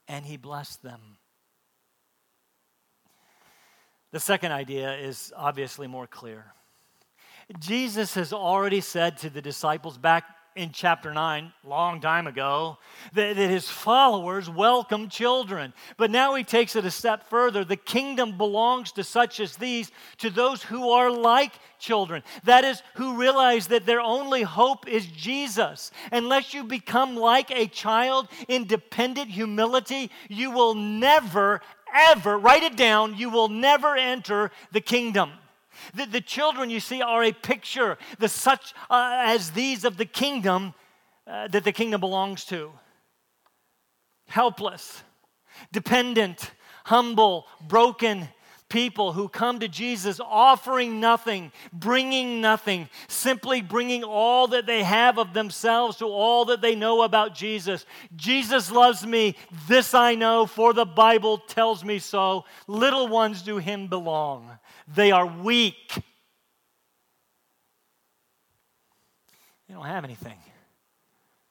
and 0.08 0.26
he 0.26 0.38
blessed 0.38 0.82
them. 0.82 1.18
The 4.14 4.20
second 4.20 4.52
idea 4.52 4.96
is 4.96 5.34
obviously 5.36 5.88
more 5.88 6.06
clear. 6.06 6.54
Jesus 7.58 8.14
has 8.14 8.32
already 8.32 8.80
said 8.80 9.18
to 9.18 9.30
the 9.32 9.42
disciples 9.42 9.98
back 9.98 10.26
in 10.56 10.70
chapter 10.72 11.12
9, 11.12 11.52
long 11.64 12.00
time 12.00 12.28
ago, 12.28 12.78
that, 13.14 13.36
that, 13.36 13.50
his 13.50 13.68
followers 13.68 14.48
welcome 14.48 15.10
children. 15.10 15.74
But 15.98 16.12
now 16.12 16.36
he 16.36 16.44
takes 16.44 16.76
it 16.76 16.86
a 16.86 16.92
step 16.92 17.28
further. 17.28 17.66
The 17.66 17.76
kingdom 17.76 18.38
belongs 18.38 18.92
to 18.92 19.04
such 19.04 19.40
as 19.40 19.56
these, 19.56 19.90
to 20.20 20.30
those 20.30 20.62
who 20.62 20.92
are 20.92 21.10
like 21.10 21.54
children. 21.80 22.22
That 22.44 22.64
is, 22.64 22.84
who 22.94 23.18
realize 23.18 23.68
that 23.68 23.88
their 23.88 24.02
only 24.02 24.44
hope 24.44 24.88
is 24.88 25.08
Jesus. 25.08 25.90
Unless 26.12 26.54
you 26.54 26.64
become 26.64 27.16
like 27.16 27.50
a 27.50 27.66
child 27.66 28.28
in 28.48 28.68
dependent 28.68 29.32
humility, 29.32 30.12
you 30.30 30.52
will 30.52 30.76
never, 30.76 31.62
ever, 31.94 32.38
write 32.38 32.64
it 32.64 32.76
down, 32.76 33.18
you 33.18 33.30
will 33.30 33.50
never 33.50 33.96
enter 33.96 34.52
the 34.72 34.82
kingdom. 34.82 35.32
The, 35.94 36.06
the 36.06 36.22
children, 36.22 36.70
you 36.70 36.80
see, 36.80 37.02
are 37.02 37.24
a 37.24 37.32
picture, 37.32 37.98
the 38.20 38.30
such 38.30 38.74
uh, 38.90 39.24
as 39.26 39.52
these 39.52 39.86
of 39.86 39.98
the 39.98 40.06
kingdom 40.06 40.74
uh, 41.26 41.48
that 41.48 41.64
the 41.64 41.72
kingdom 41.72 42.02
belongs 42.02 42.46
to. 42.46 42.72
Helpless, 44.28 45.04
dependent, 45.72 46.52
humble, 46.86 47.46
broken, 47.68 48.30
people 48.70 49.14
who 49.14 49.28
come 49.28 49.60
to 49.60 49.68
Jesus 49.68 50.20
offering 50.20 51.00
nothing, 51.00 51.52
bringing 51.72 52.42
nothing, 52.42 52.90
simply 53.08 53.62
bringing 53.62 54.04
all 54.04 54.48
that 54.48 54.66
they 54.66 54.84
have 54.84 55.18
of 55.18 55.34
themselves 55.34 55.98
to 55.98 56.06
all 56.06 56.46
that 56.46 56.62
they 56.62 56.76
know 56.76 57.04
about 57.04 57.36
Jesus. 57.36 57.86
Jesus 58.16 58.72
loves 58.72 59.06
me. 59.06 59.36
This 59.68 59.94
I 59.94 60.16
know, 60.16 60.46
for 60.46 60.74
the 60.74 60.86
Bible 60.86 61.38
tells 61.38 61.84
me 61.84 62.00
so. 62.00 62.46
Little 62.68 63.08
ones 63.08 63.42
do 63.42 63.58
him 63.58 63.88
belong. 63.88 64.50
They 64.88 65.12
are 65.12 65.26
weak. 65.26 65.94
They 69.68 69.74
don't 69.74 69.86
have 69.86 70.04
anything. 70.04 70.38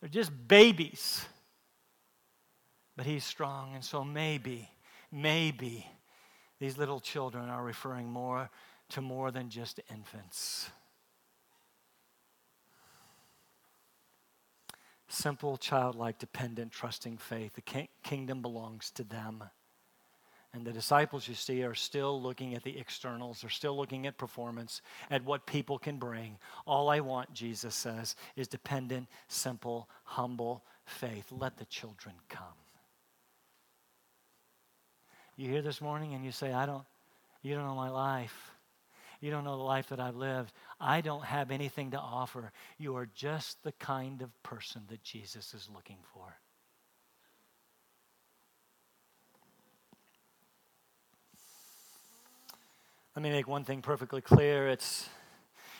They're 0.00 0.08
just 0.08 0.30
babies. 0.48 1.24
But 2.96 3.06
he's 3.06 3.24
strong, 3.24 3.74
and 3.74 3.82
so 3.82 4.04
maybe, 4.04 4.68
maybe 5.10 5.86
these 6.62 6.78
little 6.78 7.00
children 7.00 7.48
are 7.48 7.64
referring 7.64 8.08
more 8.08 8.48
to 8.90 9.00
more 9.00 9.32
than 9.32 9.50
just 9.50 9.80
infants. 9.90 10.70
Simple, 15.08 15.56
childlike, 15.56 16.20
dependent, 16.20 16.70
trusting 16.70 17.16
faith. 17.16 17.54
The 17.54 17.88
kingdom 18.04 18.42
belongs 18.42 18.92
to 18.92 19.02
them. 19.02 19.42
And 20.54 20.64
the 20.64 20.72
disciples, 20.72 21.26
you 21.26 21.34
see, 21.34 21.64
are 21.64 21.74
still 21.74 22.22
looking 22.22 22.54
at 22.54 22.62
the 22.62 22.78
externals. 22.78 23.40
They're 23.40 23.50
still 23.50 23.76
looking 23.76 24.06
at 24.06 24.16
performance, 24.16 24.82
at 25.10 25.24
what 25.24 25.46
people 25.46 25.80
can 25.80 25.98
bring. 25.98 26.38
All 26.64 26.90
I 26.90 27.00
want, 27.00 27.34
Jesus 27.34 27.74
says, 27.74 28.14
is 28.36 28.46
dependent, 28.46 29.08
simple, 29.26 29.88
humble 30.04 30.62
faith. 30.84 31.26
Let 31.32 31.56
the 31.56 31.64
children 31.64 32.14
come. 32.28 32.61
You 35.42 35.48
hear 35.48 35.60
this 35.60 35.80
morning 35.80 36.14
and 36.14 36.24
you 36.24 36.30
say, 36.30 36.52
I 36.52 36.66
don't, 36.66 36.84
you 37.42 37.56
don't 37.56 37.66
know 37.66 37.74
my 37.74 37.88
life. 37.88 38.52
You 39.20 39.32
don't 39.32 39.42
know 39.42 39.56
the 39.56 39.64
life 39.64 39.88
that 39.88 39.98
I've 39.98 40.14
lived. 40.14 40.52
I 40.80 41.00
don't 41.00 41.24
have 41.24 41.50
anything 41.50 41.90
to 41.90 41.98
offer. 41.98 42.52
You 42.78 42.94
are 42.94 43.08
just 43.12 43.60
the 43.64 43.72
kind 43.72 44.22
of 44.22 44.30
person 44.44 44.82
that 44.88 45.02
Jesus 45.02 45.52
is 45.52 45.68
looking 45.74 45.96
for. 46.14 46.36
Let 53.16 53.24
me 53.24 53.30
make 53.30 53.48
one 53.48 53.64
thing 53.64 53.82
perfectly 53.82 54.20
clear. 54.20 54.68
It's, 54.68 55.08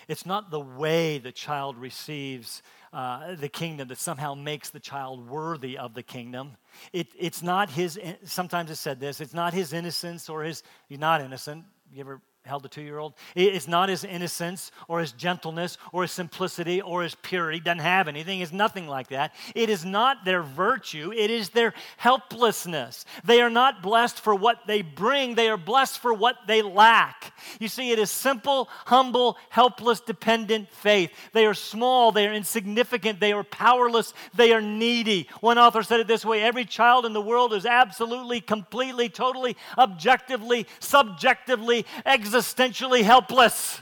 It's 0.08 0.26
not 0.26 0.50
the 0.50 0.60
way 0.60 1.18
the 1.18 1.32
child 1.32 1.76
receives 1.76 2.62
uh, 2.92 3.34
the 3.36 3.48
kingdom 3.48 3.88
that 3.88 3.98
somehow 3.98 4.34
makes 4.34 4.70
the 4.70 4.80
child 4.80 5.28
worthy 5.28 5.78
of 5.78 5.94
the 5.94 6.02
kingdom. 6.02 6.52
It, 6.92 7.08
it's 7.18 7.42
not 7.42 7.70
his, 7.70 7.98
sometimes 8.24 8.70
it's 8.70 8.80
said 8.80 9.00
this, 9.00 9.20
it's 9.20 9.34
not 9.34 9.54
his 9.54 9.72
innocence 9.72 10.28
or 10.28 10.42
his, 10.42 10.62
he's 10.88 10.98
not 10.98 11.20
innocent. 11.20 11.64
You 11.92 12.00
ever 12.00 12.20
held 12.44 12.64
a 12.64 12.68
two 12.68 12.82
year 12.82 12.98
old. 12.98 13.14
It's 13.36 13.68
not 13.68 13.88
his 13.88 14.02
innocence 14.02 14.72
or 14.88 15.00
his 15.00 15.12
gentleness 15.12 15.78
or 15.92 16.02
his 16.02 16.10
simplicity 16.10 16.80
or 16.80 17.04
his 17.04 17.14
purity. 17.14 17.60
Doesn't 17.60 17.78
have 17.78 18.08
anything. 18.08 18.40
It's 18.40 18.52
nothing 18.52 18.88
like 18.88 19.08
that. 19.08 19.32
It 19.54 19.70
is 19.70 19.84
not 19.84 20.24
their 20.24 20.42
virtue, 20.42 21.12
it 21.12 21.30
is 21.30 21.50
their 21.50 21.72
helplessness. 21.98 23.04
They 23.24 23.40
are 23.40 23.50
not 23.50 23.82
blessed 23.82 24.18
for 24.18 24.34
what 24.34 24.66
they 24.66 24.82
bring, 24.82 25.36
they 25.36 25.48
are 25.48 25.56
blessed 25.56 26.00
for 26.00 26.12
what 26.12 26.36
they 26.48 26.62
lack. 26.62 27.32
You 27.60 27.68
see, 27.68 27.92
it 27.92 27.98
is 27.98 28.10
simple, 28.10 28.68
humble, 28.86 29.36
helpless, 29.48 30.00
dependent 30.00 30.70
faith. 30.72 31.12
They 31.32 31.46
are 31.46 31.54
small, 31.54 32.10
they 32.10 32.26
are 32.26 32.32
insignificant, 32.32 33.20
they 33.20 33.32
are 33.32 33.44
powerless, 33.44 34.14
they 34.34 34.52
are 34.52 34.60
needy. 34.60 35.28
One 35.40 35.58
author 35.58 35.82
said 35.84 36.00
it 36.00 36.08
this 36.08 36.24
way 36.24 36.42
every 36.42 36.64
child 36.64 37.06
in 37.06 37.12
the 37.12 37.20
world 37.20 37.52
is 37.52 37.66
absolutely, 37.66 38.40
completely, 38.40 39.08
totally, 39.08 39.56
objectively, 39.78 40.66
subjectively, 40.80 41.86
existentially 42.32 43.02
helpless. 43.02 43.80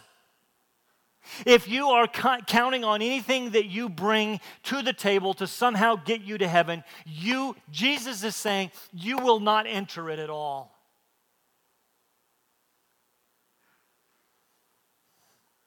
If 1.47 1.69
you 1.69 1.87
are 1.89 2.09
counting 2.09 2.85
on 2.85 3.03
anything 3.03 3.51
that 3.51 3.67
you 3.67 3.89
bring 3.89 4.41
to 4.65 4.83
the 4.83 4.93
table 4.93 5.33
to 5.35 5.47
somehow 5.47 5.95
get 5.95 6.23
you 6.23 6.39
to 6.39 6.49
heaven, 6.49 6.83
you 7.07 7.55
Jesus 7.71 8.25
is 8.25 8.35
saying 8.35 8.73
you 8.93 9.19
will 9.19 9.39
not 9.39 9.67
enter 9.67 10.11
it 10.11 10.19
at 10.19 10.29
all. 10.29 10.77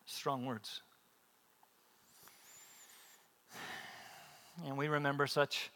Strong 0.05 0.45
words. 0.45 0.81
And 4.65 4.77
we 4.77 4.87
remember 4.87 5.27
such 5.27 5.71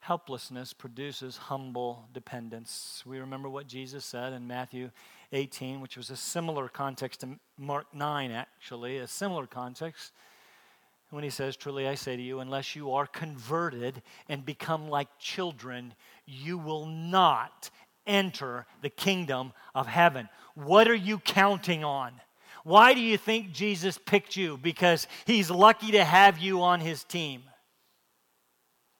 helplessness 0.00 0.72
produces 0.72 1.36
humble 1.36 2.08
dependence. 2.12 3.02
We 3.06 3.20
remember 3.20 3.48
what 3.48 3.66
Jesus 3.66 4.04
said 4.04 4.32
in 4.32 4.46
Matthew 4.46 4.90
18, 5.32 5.80
which 5.80 5.96
was 5.96 6.10
a 6.10 6.16
similar 6.16 6.68
context 6.68 7.20
to 7.20 7.38
Mark 7.56 7.86
9, 7.94 8.30
actually, 8.30 8.98
a 8.98 9.06
similar 9.06 9.46
context. 9.46 10.12
When 11.10 11.24
he 11.24 11.30
says, 11.30 11.56
Truly 11.56 11.88
I 11.88 11.94
say 11.94 12.16
to 12.16 12.22
you, 12.22 12.40
unless 12.40 12.76
you 12.76 12.92
are 12.92 13.06
converted 13.06 14.02
and 14.28 14.44
become 14.44 14.88
like 14.88 15.08
children, 15.18 15.94
you 16.26 16.58
will 16.58 16.86
not 16.86 17.70
enter 18.06 18.66
the 18.82 18.90
kingdom 18.90 19.52
of 19.74 19.86
heaven. 19.86 20.28
What 20.54 20.88
are 20.88 20.94
you 20.94 21.18
counting 21.18 21.84
on? 21.84 22.12
Why 22.64 22.94
do 22.94 23.00
you 23.00 23.16
think 23.16 23.52
Jesus 23.52 23.98
picked 23.98 24.36
you? 24.36 24.56
Because 24.56 25.06
he's 25.24 25.50
lucky 25.50 25.92
to 25.92 26.04
have 26.04 26.38
you 26.38 26.62
on 26.62 26.80
his 26.80 27.04
team. 27.04 27.42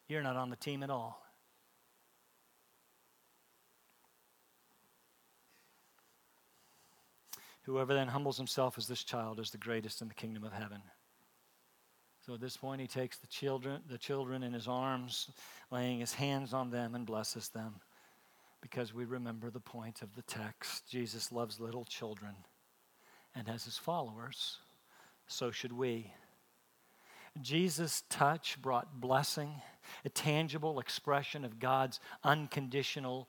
You're 0.08 0.22
not 0.22 0.36
on 0.36 0.50
the 0.50 0.56
team 0.56 0.82
at 0.82 0.90
all. 0.90 1.22
Whoever 7.70 7.94
then 7.94 8.08
humbles 8.08 8.36
himself 8.36 8.76
as 8.78 8.88
this 8.88 9.04
child 9.04 9.38
is 9.38 9.52
the 9.52 9.58
greatest 9.58 10.02
in 10.02 10.08
the 10.08 10.14
kingdom 10.14 10.42
of 10.42 10.52
heaven. 10.52 10.82
So 12.26 12.34
at 12.34 12.40
this 12.40 12.56
point, 12.56 12.80
he 12.80 12.88
takes 12.88 13.18
the 13.18 13.28
children, 13.28 13.80
the 13.88 13.96
children 13.96 14.42
in 14.42 14.52
his 14.52 14.66
arms, 14.66 15.30
laying 15.70 16.00
his 16.00 16.12
hands 16.12 16.52
on 16.52 16.70
them 16.70 16.96
and 16.96 17.06
blesses 17.06 17.48
them. 17.50 17.76
Because 18.60 18.92
we 18.92 19.04
remember 19.04 19.50
the 19.50 19.60
point 19.60 20.02
of 20.02 20.16
the 20.16 20.22
text 20.22 20.90
Jesus 20.90 21.30
loves 21.30 21.60
little 21.60 21.84
children, 21.84 22.34
and 23.36 23.48
as 23.48 23.64
his 23.66 23.78
followers, 23.78 24.56
so 25.28 25.52
should 25.52 25.72
we. 25.72 26.12
Jesus' 27.40 28.02
touch 28.10 28.60
brought 28.60 29.00
blessing, 29.00 29.62
a 30.04 30.08
tangible 30.08 30.80
expression 30.80 31.44
of 31.44 31.60
God's 31.60 32.00
unconditional 32.24 33.28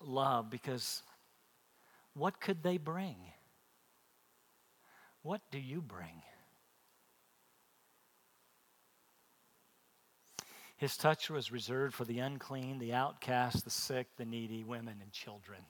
love, 0.00 0.48
because 0.48 1.02
what 2.14 2.40
could 2.40 2.62
they 2.62 2.78
bring? 2.78 3.16
What 5.22 5.40
do 5.50 5.58
you 5.58 5.82
bring? 5.82 6.22
His 10.76 10.96
touch 10.96 11.28
was 11.28 11.52
reserved 11.52 11.94
for 11.94 12.06
the 12.06 12.20
unclean, 12.20 12.78
the 12.78 12.94
outcast, 12.94 13.64
the 13.64 13.70
sick, 13.70 14.06
the 14.16 14.24
needy, 14.24 14.64
women, 14.64 14.96
and 15.02 15.12
children. 15.12 15.60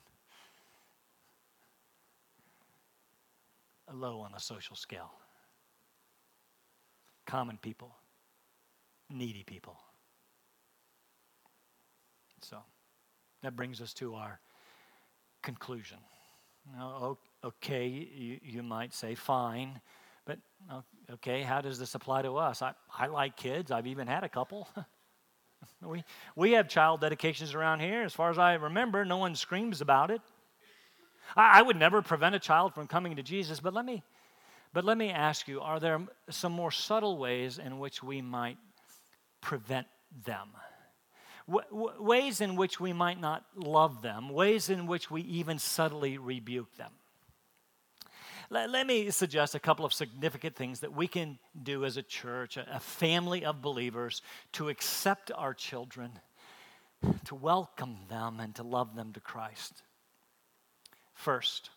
Low 3.93 4.21
on 4.21 4.31
the 4.31 4.39
social 4.39 4.77
scale. 4.77 5.11
Common 7.25 7.57
people, 7.57 7.93
needy 9.09 9.43
people. 9.43 9.75
So 12.41 12.59
that 13.41 13.57
brings 13.57 13.81
us 13.81 13.93
to 13.95 14.15
our 14.15 14.39
conclusion. 15.43 15.97
Okay, 17.43 17.87
you, 17.87 18.39
you 18.43 18.63
might 18.63 18.93
say, 18.93 19.15
fine, 19.15 19.81
but 20.25 20.37
okay, 21.11 21.41
how 21.41 21.61
does 21.61 21.79
this 21.79 21.95
apply 21.95 22.21
to 22.21 22.37
us? 22.37 22.61
I, 22.61 22.73
I 22.95 23.07
like 23.07 23.35
kids, 23.35 23.71
I've 23.71 23.87
even 23.87 24.07
had 24.07 24.23
a 24.23 24.29
couple. 24.29 24.67
we, 25.81 26.03
we 26.35 26.51
have 26.51 26.69
child 26.69 27.01
dedications 27.01 27.53
around 27.53 27.79
here. 27.79 28.03
As 28.03 28.13
far 28.13 28.29
as 28.29 28.37
I 28.37 28.53
remember, 28.53 29.03
no 29.05 29.17
one 29.17 29.35
screams 29.35 29.81
about 29.81 30.11
it. 30.11 30.21
I, 31.35 31.59
I 31.59 31.61
would 31.61 31.77
never 31.77 32.01
prevent 32.01 32.35
a 32.35 32.39
child 32.39 32.73
from 32.73 32.87
coming 32.87 33.15
to 33.15 33.23
Jesus, 33.23 33.59
but 33.59 33.73
let 33.73 33.85
me, 33.85 34.03
but 34.73 34.85
let 34.85 34.97
me 34.97 35.09
ask 35.09 35.47
you 35.47 35.61
are 35.61 35.79
there 35.79 35.99
some 36.29 36.51
more 36.51 36.71
subtle 36.71 37.17
ways 37.17 37.57
in 37.57 37.79
which 37.79 38.03
we 38.03 38.21
might 38.21 38.57
prevent 39.41 39.87
them? 40.25 40.49
W- 41.51 41.91
ways 41.99 42.41
in 42.41 42.55
which 42.55 42.79
we 42.79 42.93
might 42.93 43.19
not 43.19 43.45
love 43.55 44.01
them, 44.01 44.29
ways 44.29 44.69
in 44.69 44.87
which 44.87 45.11
we 45.11 45.21
even 45.21 45.59
subtly 45.59 46.17
rebuke 46.17 46.75
them. 46.77 46.91
Let, 48.49 48.69
let 48.69 48.85
me 48.85 49.11
suggest 49.11 49.55
a 49.55 49.59
couple 49.59 49.85
of 49.85 49.93
significant 49.93 50.55
things 50.55 50.81
that 50.81 50.93
we 50.93 51.07
can 51.07 51.39
do 51.63 51.85
as 51.85 51.97
a 51.97 52.03
church, 52.03 52.57
a, 52.57 52.65
a 52.75 52.79
family 52.79 53.45
of 53.45 53.61
believers, 53.61 54.21
to 54.53 54.69
accept 54.69 55.31
our 55.33 55.53
children, 55.53 56.11
to 57.25 57.35
welcome 57.35 57.97
them, 58.09 58.39
and 58.39 58.53
to 58.55 58.63
love 58.63 58.95
them 58.95 59.13
to 59.13 59.19
Christ. 59.19 59.83
First, 61.13 61.69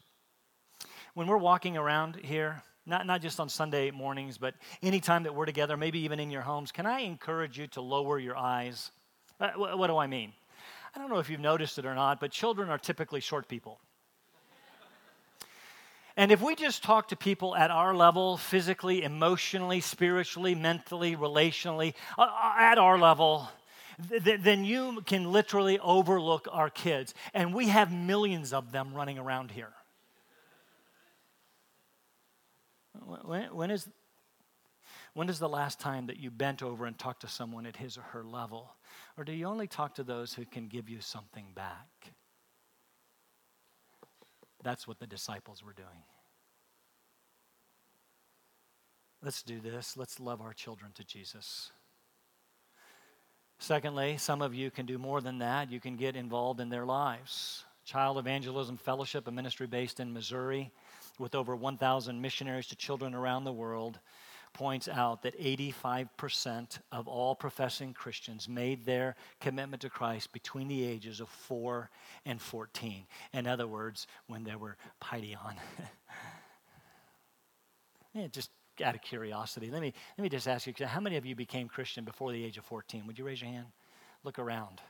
when 1.15 1.27
we're 1.27 1.37
walking 1.37 1.77
around 1.77 2.17
here, 2.17 2.63
not, 2.87 3.07
not 3.07 3.23
just 3.23 3.39
on 3.39 3.49
Sunday 3.49 3.91
mornings, 3.91 4.37
but 4.37 4.55
anytime 4.83 5.23
that 5.23 5.35
we're 5.35 5.47
together, 5.47 5.77
maybe 5.77 6.01
even 6.01 6.19
in 6.19 6.31
your 6.31 6.43
homes, 6.43 6.73
can 6.73 6.87
I 6.87 7.01
encourage 7.01 7.59
you 7.59 7.67
to 7.69 7.81
lower 7.81 8.19
your 8.19 8.37
eyes? 8.37 8.91
Uh, 9.45 9.77
what 9.77 9.89
do 9.89 9.97
I 9.97 10.07
mean? 10.07 10.33
I 10.95 10.99
don't 10.99 11.11
know 11.11 11.19
if 11.19 11.29
you've 11.29 11.41
noticed 11.41 11.79
it 11.79 11.87
or 11.87 11.95
not, 11.95 12.21
but 12.21 12.31
children 12.31 12.71
are 12.71 12.79
typically 12.79 13.21
short 13.21 13.49
people. 13.49 13.81
And 16.17 16.31
if 16.31 16.41
we 16.41 16.55
just 16.55 16.85
talk 16.85 17.09
to 17.09 17.17
people 17.17 17.57
at 17.57 17.73
our 17.73 17.95
level, 17.95 18.37
physically, 18.37 19.03
emotionally, 19.03 19.81
spiritually, 19.81 20.55
mentally, 20.55 21.17
relationally, 21.17 21.95
uh, 22.17 22.23
uh 22.23 22.55
at 22.59 22.79
our 22.79 22.97
level, 22.97 23.49
th- 24.09 24.41
then 24.41 24.65
you 24.65 25.03
can 25.07 25.33
literally 25.33 25.81
overlook 25.81 26.47
our 26.53 26.71
kids. 26.71 27.15
And 27.35 27.53
we 27.53 27.69
have 27.69 27.93
millions 27.93 28.53
of 28.53 28.71
them 28.71 28.95
running 28.95 29.19
around 29.19 29.51
here. 29.51 29.73
When, 33.51 33.71
is, 33.73 33.89
when 35.15 35.29
is 35.29 35.41
the 35.41 35.49
last 35.49 35.81
time 35.81 36.07
that 36.07 36.19
you 36.19 36.31
bent 36.31 36.63
over 36.63 36.87
and 36.87 36.97
talked 36.97 37.23
to 37.23 37.29
someone 37.29 37.67
at 37.67 37.77
his 37.77 37.99
or 37.99 38.03
her 38.03 38.23
level? 38.25 38.73
Or 39.17 39.25
do 39.25 39.33
you 39.33 39.47
only 39.47 39.67
talk 39.67 39.95
to 39.95 40.03
those 40.03 40.35
who 40.35 40.45
can 40.45 40.69
give 40.69 40.89
you 40.89 41.01
something 41.01 41.47
back? 41.55 42.15
That's 44.63 44.89
what 44.89 44.99
the 44.99 45.07
disciples 45.07 45.63
were 45.63 45.73
doing. 45.73 46.03
Let's 49.23 49.43
do 49.43 49.61
this. 49.61 49.97
Let's 49.97 50.19
love 50.19 50.41
our 50.41 50.53
children 50.53 50.91
to 50.95 51.05
Jesus. 51.05 51.71
Secondly, 53.59 54.17
some 54.17 54.43
of 54.43 54.55
you 54.55 54.71
can 54.71 54.85
do 54.85 54.99
more 54.99 55.21
than 55.21 55.39
that. 55.39 55.71
You 55.71 55.81
can 55.81 55.97
get 55.97 56.17
involved 56.17 56.61
in 56.61 56.69
their 56.69 56.85
lives. 56.85 57.65
Child 57.85 58.19
Evangelism 58.19 58.77
Fellowship, 58.77 59.29
a 59.29 59.31
ministry 59.31 59.67
based 59.67 60.01
in 60.01 60.13
Missouri 60.13 60.73
with 61.19 61.35
over 61.35 61.55
1,000 61.55 62.21
missionaries 62.21 62.67
to 62.69 62.77
children 62.77 63.15
around 63.15 63.45
the 63.45 63.53
world, 63.53 64.01
points 64.55 64.89
out 64.89 65.23
that 65.23 65.39
85% 65.39 66.79
of 66.91 67.07
all 67.07 67.35
professing 67.35 67.93
Christians 67.93 68.49
made 68.49 68.87
their 68.87 69.17
commitment 69.41 69.83
to 69.83 69.91
Christ 69.91 70.33
between 70.33 70.69
the 70.69 70.85
ages 70.85 71.21
of 71.21 71.29
4 71.29 71.91
and 72.25 72.41
14. 72.41 73.05
In 73.35 73.47
other 73.47 73.67
words, 73.67 74.07
when 74.29 74.45
they 74.45 74.57
were 74.57 74.77
paidion. 75.03 75.57
yeah, 78.15 78.29
just 78.29 78.51
out 78.83 78.95
of 78.95 79.03
curiosity, 79.03 79.71
let 79.71 79.83
me, 79.83 79.93
let 80.17 80.23
me 80.23 80.29
just 80.29 80.49
ask 80.49 80.67
you 80.67 80.87
how 80.87 81.01
many 81.01 81.17
of 81.17 81.27
you 81.27 81.35
became 81.35 81.69
Christian 81.69 82.05
before 82.05 82.33
the 82.33 82.43
age 82.43 82.57
of 82.57 82.65
14? 82.65 83.07
Would 83.07 83.19
you 83.19 83.27
raise 83.27 83.43
your 83.43 83.51
hand? 83.51 83.67
Look 84.23 84.39
around. 84.39 84.81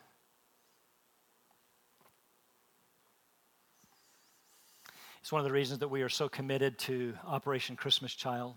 It's 5.21 5.33
one 5.33 5.41
of 5.41 5.47
the 5.47 5.53
reasons 5.53 5.79
that 5.79 5.89
we 5.89 6.03
are 6.03 6.11
so 6.11 6.29
committed 6.29 6.79
to 6.81 7.15
Operation 7.27 7.77
Christmas 7.77 8.13
Child. 8.13 8.55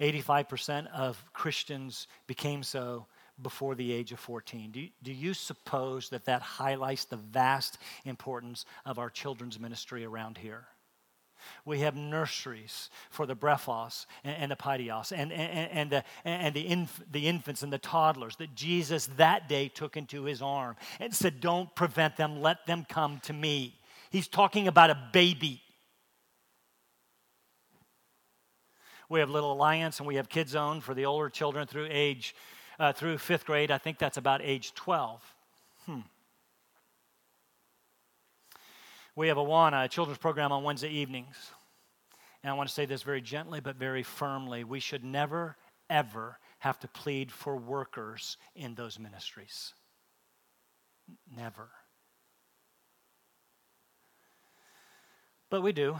85% 0.00 0.86
of 0.92 1.22
Christians 1.32 2.06
became 2.26 2.62
so 2.62 3.06
before 3.42 3.74
the 3.74 3.92
age 3.92 4.12
of 4.12 4.18
14. 4.18 4.70
Do 4.70 4.80
you, 4.80 4.88
do 5.02 5.12
you 5.12 5.34
suppose 5.34 6.08
that 6.10 6.24
that 6.24 6.42
highlights 6.42 7.04
the 7.04 7.16
vast 7.16 7.78
importance 8.04 8.64
of 8.84 8.98
our 8.98 9.10
children's 9.10 9.60
ministry 9.60 10.04
around 10.04 10.38
here? 10.38 10.66
We 11.64 11.80
have 11.80 11.94
nurseries 11.94 12.90
for 13.10 13.26
the 13.26 13.36
brephos 13.36 14.06
and, 14.24 14.36
and 14.36 14.50
the 14.50 14.56
paidios 14.56 15.12
and, 15.12 15.32
and, 15.32 15.70
and, 15.70 15.90
the, 15.90 16.04
and 16.24 16.54
the, 16.54 16.66
inf, 16.66 17.00
the 17.10 17.26
infants 17.28 17.62
and 17.62 17.72
the 17.72 17.78
toddlers 17.78 18.36
that 18.36 18.54
Jesus 18.54 19.08
that 19.16 19.48
day 19.48 19.68
took 19.68 19.96
into 19.96 20.24
his 20.24 20.42
arm 20.42 20.76
and 20.98 21.14
said, 21.14 21.40
Don't 21.40 21.72
prevent 21.74 22.16
them, 22.16 22.42
let 22.42 22.66
them 22.66 22.84
come 22.88 23.20
to 23.24 23.32
me. 23.32 23.78
He's 24.10 24.28
talking 24.28 24.68
about 24.68 24.90
a 24.90 24.98
baby. 25.12 25.62
We 29.08 29.20
have 29.20 29.30
Little 29.30 29.52
Alliance 29.52 30.00
and 30.00 30.06
we 30.06 30.16
have 30.16 30.28
Kids 30.28 30.52
Zone 30.52 30.80
for 30.80 30.94
the 30.94 31.06
older 31.06 31.30
children 31.30 31.66
through 31.66 31.88
age, 31.90 32.34
uh, 32.78 32.92
through 32.92 33.18
fifth 33.18 33.46
grade. 33.46 33.70
I 33.70 33.78
think 33.78 33.98
that's 33.98 34.18
about 34.18 34.42
age 34.42 34.74
12. 34.74 35.22
Hmm. 35.86 36.00
We 39.16 39.28
have 39.28 39.38
Awana, 39.38 39.86
a 39.86 39.88
children's 39.88 40.18
program 40.18 40.52
on 40.52 40.62
Wednesday 40.62 40.90
evenings. 40.90 41.36
And 42.42 42.50
I 42.50 42.54
want 42.54 42.68
to 42.68 42.74
say 42.74 42.84
this 42.84 43.02
very 43.02 43.20
gently 43.20 43.60
but 43.60 43.76
very 43.76 44.02
firmly. 44.02 44.62
We 44.62 44.78
should 44.78 45.04
never, 45.04 45.56
ever 45.88 46.38
have 46.58 46.78
to 46.80 46.88
plead 46.88 47.32
for 47.32 47.56
workers 47.56 48.36
in 48.54 48.74
those 48.74 48.98
ministries. 48.98 49.72
Never. 51.34 51.68
But 55.50 55.62
we 55.62 55.72
do 55.72 55.96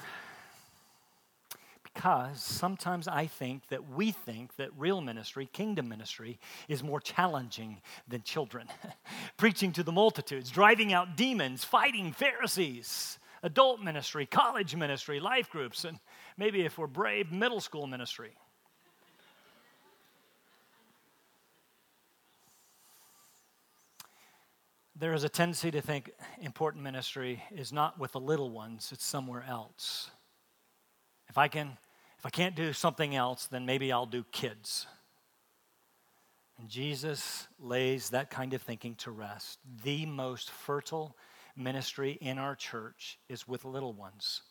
because 1.99 2.41
sometimes 2.41 3.09
I 3.09 3.27
think 3.27 3.67
that 3.71 3.91
we 3.91 4.13
think 4.13 4.55
that 4.55 4.71
real 4.79 5.01
ministry, 5.01 5.49
kingdom 5.53 5.89
ministry, 5.89 6.39
is 6.69 6.81
more 6.81 7.01
challenging 7.01 7.79
than 8.07 8.23
children. 8.23 8.69
Preaching 9.37 9.73
to 9.73 9.83
the 9.83 9.91
multitudes, 9.91 10.49
driving 10.49 10.93
out 10.93 11.17
demons, 11.17 11.65
fighting 11.65 12.13
Pharisees, 12.13 13.19
adult 13.43 13.81
ministry, 13.83 14.27
college 14.27 14.77
ministry, 14.77 15.19
life 15.19 15.51
groups, 15.51 15.85
and 15.85 15.99
maybe 16.37 16.61
if 16.61 16.79
we're 16.79 16.87
brave, 16.87 17.33
middle 17.33 17.61
school 17.61 17.89
ministry. 17.89 18.31
There 24.95 25.15
is 25.15 25.25
a 25.25 25.29
tendency 25.29 25.73
to 25.73 25.81
think 25.81 26.13
important 26.41 26.85
ministry 26.85 27.43
is 27.51 27.73
not 27.73 27.99
with 27.99 28.13
the 28.13 28.21
little 28.21 28.51
ones, 28.51 28.91
it's 28.93 29.05
somewhere 29.05 29.45
else. 29.49 30.13
If 31.29 31.37
I 31.37 31.49
can 31.49 31.77
if 32.19 32.27
I 32.27 32.31
can't 32.31 32.57
do 32.57 32.73
something 32.73 33.15
else, 33.15 33.47
then 33.47 33.65
maybe 33.65 33.93
I'll 33.93 34.07
do 34.07 34.25
kids. 34.33 34.87
And 36.59 36.69
Jesus 36.69 37.47
lays 37.61 38.11
that 38.11 38.31
kind 38.31 38.55
of 38.55 38.63
thinking 38.63 38.97
to 38.97 39.13
rest. 39.13 39.61
The 39.85 40.05
most 40.07 40.51
fertile 40.51 41.17
ministry 41.57 42.19
in 42.21 42.39
our 42.39 42.57
church 42.57 43.19
is 43.29 43.47
with 43.47 43.65
little 43.65 43.93
ones. 43.93 44.43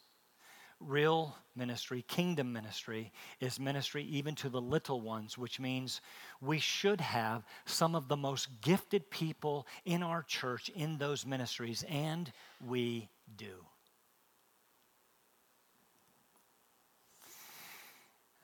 Real 0.79 1.35
ministry, 1.55 2.05
kingdom 2.07 2.53
ministry, 2.53 3.11
is 3.41 3.59
ministry 3.59 4.03
even 4.03 4.35
to 4.35 4.47
the 4.47 4.61
little 4.61 5.01
ones, 5.01 5.37
which 5.37 5.59
means 5.59 6.01
we 6.39 6.59
should 6.59 7.01
have 7.01 7.43
some 7.65 7.95
of 7.95 8.07
the 8.07 8.15
most 8.15 8.47
gifted 8.61 9.09
people 9.09 9.67
in 9.83 10.03
our 10.03 10.23
church 10.23 10.69
in 10.69 10.99
those 10.99 11.25
ministries, 11.25 11.83
and 11.89 12.31
we 12.65 13.09
do. 13.35 13.65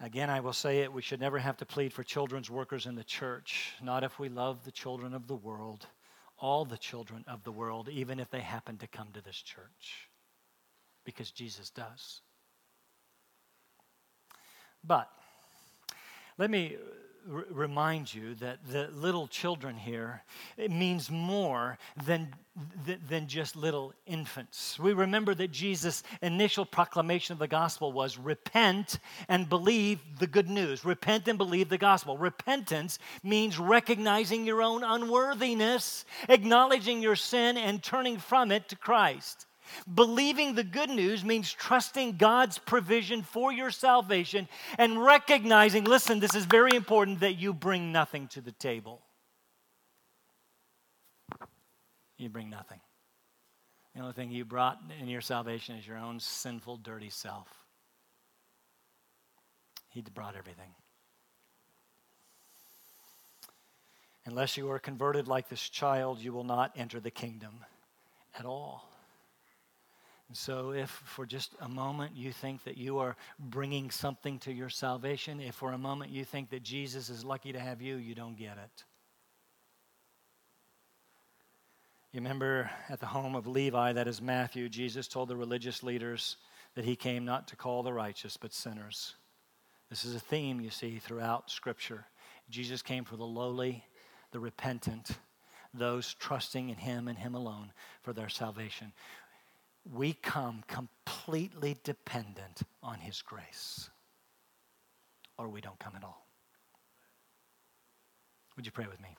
Again, 0.03 0.29
I 0.29 0.41
will 0.41 0.51
say 0.51 0.79
it 0.79 0.91
we 0.91 1.01
should 1.01 1.21
never 1.21 1.39
have 1.39 1.55
to 1.57 1.65
plead 1.65 1.93
for 1.93 2.03
children's 2.03 2.49
workers 2.49 2.87
in 2.87 2.95
the 2.95 3.05
church, 3.05 3.73
not 3.81 4.03
if 4.03 4.19
we 4.19 4.27
love 4.27 4.65
the 4.65 4.71
children 4.71 5.13
of 5.13 5.27
the 5.27 5.35
world, 5.35 5.87
all 6.37 6.65
the 6.65 6.77
children 6.77 7.23
of 7.25 7.45
the 7.45 7.53
world, 7.53 7.87
even 7.87 8.19
if 8.19 8.29
they 8.29 8.41
happen 8.41 8.77
to 8.79 8.87
come 8.87 9.07
to 9.13 9.21
this 9.21 9.37
church, 9.37 10.09
because 11.05 11.31
Jesus 11.31 11.69
does. 11.69 12.19
But 14.83 15.09
let 16.37 16.51
me 16.51 16.75
r- 17.31 17.45
remind 17.49 18.13
you 18.13 18.35
that 18.35 18.59
the 18.69 18.89
little 18.93 19.27
children 19.27 19.75
here 19.77 20.23
it 20.57 20.71
means 20.71 21.09
more 21.09 21.77
than, 22.05 22.33
th- 22.85 22.99
than 23.07 23.27
just 23.27 23.55
little 23.55 23.93
infants. 24.05 24.79
We 24.79 24.93
remember 24.93 25.33
that 25.35 25.51
Jesus' 25.51 26.03
initial 26.21 26.65
proclamation 26.65 27.33
of 27.33 27.39
the 27.39 27.47
gospel 27.47 27.91
was 27.91 28.17
repent 28.17 28.99
and 29.27 29.49
believe 29.49 29.99
the 30.19 30.27
good 30.27 30.49
news. 30.49 30.85
Repent 30.85 31.27
and 31.27 31.37
believe 31.37 31.69
the 31.69 31.77
gospel. 31.77 32.17
Repentance 32.17 32.99
means 33.23 33.59
recognizing 33.59 34.45
your 34.45 34.61
own 34.61 34.83
unworthiness, 34.83 36.05
acknowledging 36.29 37.01
your 37.01 37.15
sin, 37.15 37.57
and 37.57 37.81
turning 37.81 38.17
from 38.17 38.51
it 38.51 38.69
to 38.69 38.75
Christ. 38.75 39.47
Believing 39.93 40.55
the 40.55 40.63
good 40.63 40.89
news 40.89 41.23
means 41.23 41.51
trusting 41.51 42.17
God's 42.17 42.57
provision 42.57 43.21
for 43.21 43.51
your 43.51 43.71
salvation 43.71 44.47
and 44.77 45.03
recognizing, 45.03 45.83
listen, 45.83 46.19
this 46.19 46.35
is 46.35 46.45
very 46.45 46.75
important, 46.75 47.19
that 47.21 47.33
you 47.33 47.53
bring 47.53 47.91
nothing 47.91 48.27
to 48.29 48.41
the 48.41 48.51
table. 48.51 49.01
You 52.17 52.29
bring 52.29 52.49
nothing. 52.49 52.79
The 53.95 54.01
only 54.01 54.13
thing 54.13 54.31
you 54.31 54.45
brought 54.45 54.79
in 54.99 55.07
your 55.07 55.21
salvation 55.21 55.75
is 55.75 55.85
your 55.85 55.97
own 55.97 56.19
sinful, 56.19 56.77
dirty 56.77 57.09
self. 57.09 57.47
He 59.89 60.01
brought 60.01 60.35
everything. 60.35 60.71
Unless 64.25 64.57
you 64.57 64.71
are 64.71 64.79
converted 64.79 65.27
like 65.27 65.49
this 65.49 65.69
child, 65.69 66.19
you 66.19 66.31
will 66.31 66.45
not 66.45 66.71
enter 66.75 66.99
the 66.99 67.11
kingdom 67.11 67.65
at 68.37 68.45
all. 68.45 68.89
And 70.29 70.37
so, 70.37 70.71
if 70.71 70.89
for 70.89 71.25
just 71.25 71.53
a 71.61 71.69
moment 71.69 72.15
you 72.15 72.31
think 72.31 72.63
that 72.63 72.77
you 72.77 72.97
are 72.99 73.15
bringing 73.39 73.91
something 73.91 74.39
to 74.39 74.51
your 74.51 74.69
salvation, 74.69 75.39
if 75.39 75.55
for 75.55 75.73
a 75.73 75.77
moment 75.77 76.11
you 76.11 76.23
think 76.25 76.49
that 76.51 76.63
Jesus 76.63 77.09
is 77.09 77.25
lucky 77.25 77.51
to 77.51 77.59
have 77.59 77.81
you, 77.81 77.97
you 77.97 78.15
don't 78.15 78.37
get 78.37 78.57
it. 78.57 78.83
You 82.11 82.19
remember 82.19 82.69
at 82.89 82.99
the 82.99 83.07
home 83.07 83.35
of 83.35 83.47
Levi, 83.47 83.93
that 83.93 84.07
is 84.07 84.21
Matthew, 84.21 84.69
Jesus 84.69 85.07
told 85.07 85.29
the 85.29 85.35
religious 85.35 85.81
leaders 85.81 86.37
that 86.75 86.85
he 86.85 86.95
came 86.95 87.25
not 87.25 87.47
to 87.49 87.55
call 87.55 87.83
the 87.83 87.93
righteous, 87.93 88.37
but 88.37 88.53
sinners. 88.53 89.15
This 89.89 90.05
is 90.05 90.15
a 90.15 90.19
theme 90.19 90.61
you 90.61 90.69
see 90.69 90.99
throughout 90.99 91.49
Scripture. 91.49 92.05
Jesus 92.49 92.81
came 92.81 93.03
for 93.03 93.17
the 93.17 93.25
lowly, 93.25 93.83
the 94.31 94.39
repentant, 94.39 95.11
those 95.73 96.13
trusting 96.13 96.69
in 96.69 96.75
him 96.75 97.07
and 97.07 97.17
him 97.17 97.33
alone 97.33 97.71
for 98.01 98.13
their 98.13 98.29
salvation 98.29 98.93
we 99.91 100.13
come 100.13 100.63
completely 100.67 101.77
dependent 101.83 102.61
on 102.81 102.99
His 102.99 103.21
grace, 103.21 103.89
or 105.37 105.49
we 105.49 105.61
don't 105.61 105.79
come 105.79 105.93
at 105.95 106.03
all. 106.03 106.25
Would 108.55 108.65
you 108.65 108.71
pray 108.71 108.85
with 108.89 109.01
me? 109.01 109.09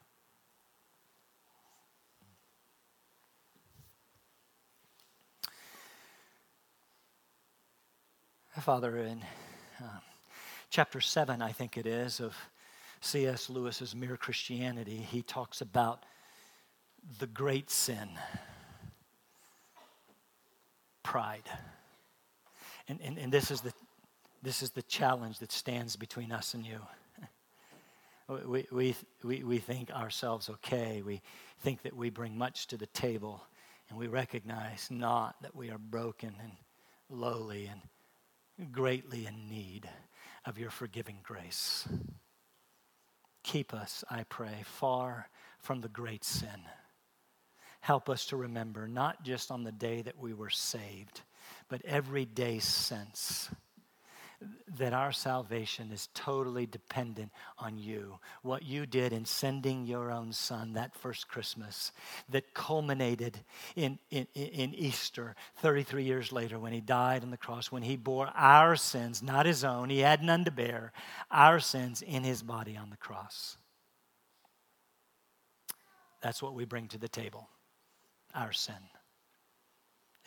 Father, 8.60 8.96
in 8.98 9.20
uh, 9.82 9.98
chapter 10.70 11.00
7, 11.00 11.42
I 11.42 11.50
think 11.50 11.76
it 11.76 11.86
is, 11.86 12.20
of 12.20 12.36
C.S. 13.00 13.50
Lewis's 13.50 13.96
Mere 13.96 14.16
Christianity, 14.16 14.96
he 14.96 15.22
talks 15.22 15.60
about 15.60 16.04
the 17.18 17.26
great 17.26 17.68
sin 17.68 18.08
pride. 21.04 21.48
And, 22.88 22.98
and, 23.00 23.16
and 23.18 23.32
this, 23.32 23.52
is 23.52 23.60
the, 23.60 23.72
this 24.42 24.62
is 24.62 24.70
the 24.70 24.82
challenge 24.82 25.38
that 25.38 25.52
stands 25.52 25.94
between 25.94 26.32
us 26.32 26.54
and 26.54 26.66
you. 26.66 26.80
We, 28.46 28.66
we, 28.72 28.96
we, 29.22 29.44
we 29.44 29.58
think 29.58 29.90
ourselves 29.90 30.48
okay. 30.48 31.02
We 31.04 31.20
think 31.60 31.82
that 31.82 31.94
we 31.94 32.08
bring 32.08 32.38
much 32.38 32.66
to 32.68 32.78
the 32.78 32.86
table, 32.86 33.44
and 33.90 33.98
we 33.98 34.06
recognize 34.06 34.88
not 34.90 35.36
that 35.42 35.54
we 35.54 35.68
are 35.68 35.76
broken 35.76 36.32
and 36.42 36.52
lowly 37.10 37.70
and 37.70 38.72
greatly 38.72 39.26
in 39.26 39.50
need 39.50 39.90
of 40.46 40.58
your 40.58 40.70
forgiving 40.70 41.18
grace. 41.22 41.86
Keep 43.42 43.74
us, 43.74 44.04
I 44.08 44.22
pray, 44.22 44.62
far 44.64 45.28
from 45.58 45.82
the 45.82 45.88
great 45.88 46.24
sin 46.24 46.62
help 47.84 48.08
us 48.08 48.24
to 48.24 48.34
remember, 48.34 48.88
not 48.88 49.22
just 49.22 49.50
on 49.50 49.62
the 49.62 49.70
day 49.70 50.00
that 50.00 50.18
we 50.18 50.32
were 50.32 50.48
saved, 50.48 51.20
but 51.68 51.84
every 51.84 52.24
day 52.24 52.58
since, 52.58 53.50
that 54.78 54.94
our 54.94 55.12
salvation 55.12 55.92
is 55.92 56.08
totally 56.14 56.64
dependent 56.64 57.30
on 57.58 57.76
you. 57.76 58.18
What 58.40 58.62
you 58.62 58.86
did 58.86 59.12
in 59.12 59.26
sending 59.26 59.84
your 59.84 60.10
own 60.10 60.32
son 60.32 60.72
that 60.72 60.94
first 60.94 61.28
Christmas 61.28 61.92
that 62.30 62.54
culminated 62.54 63.38
in, 63.76 63.98
in, 64.10 64.26
in 64.32 64.74
Easter 64.74 65.36
33 65.56 66.04
years 66.04 66.32
later 66.32 66.58
when 66.58 66.72
he 66.72 66.80
died 66.80 67.22
on 67.22 67.30
the 67.30 67.36
cross, 67.36 67.70
when 67.70 67.82
he 67.82 67.96
bore 67.96 68.30
our 68.34 68.76
sins, 68.76 69.22
not 69.22 69.44
his 69.44 69.62
own, 69.62 69.90
he 69.90 69.98
had 69.98 70.22
none 70.22 70.46
to 70.46 70.50
bear, 70.50 70.90
our 71.30 71.60
sins 71.60 72.00
in 72.00 72.24
his 72.24 72.42
body 72.42 72.78
on 72.78 72.88
the 72.88 72.96
cross. 72.96 73.58
That's 76.22 76.42
what 76.42 76.54
we 76.54 76.64
bring 76.64 76.88
to 76.88 76.98
the 76.98 77.08
table 77.08 77.50
our 78.34 78.52
sin. 78.52 78.74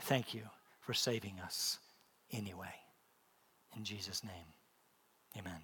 Thank 0.01 0.33
you 0.33 0.43
for 0.79 0.93
saving 0.93 1.39
us 1.43 1.79
anyway. 2.31 2.73
In 3.75 3.83
Jesus' 3.83 4.23
name, 4.23 4.53
amen. 5.37 5.61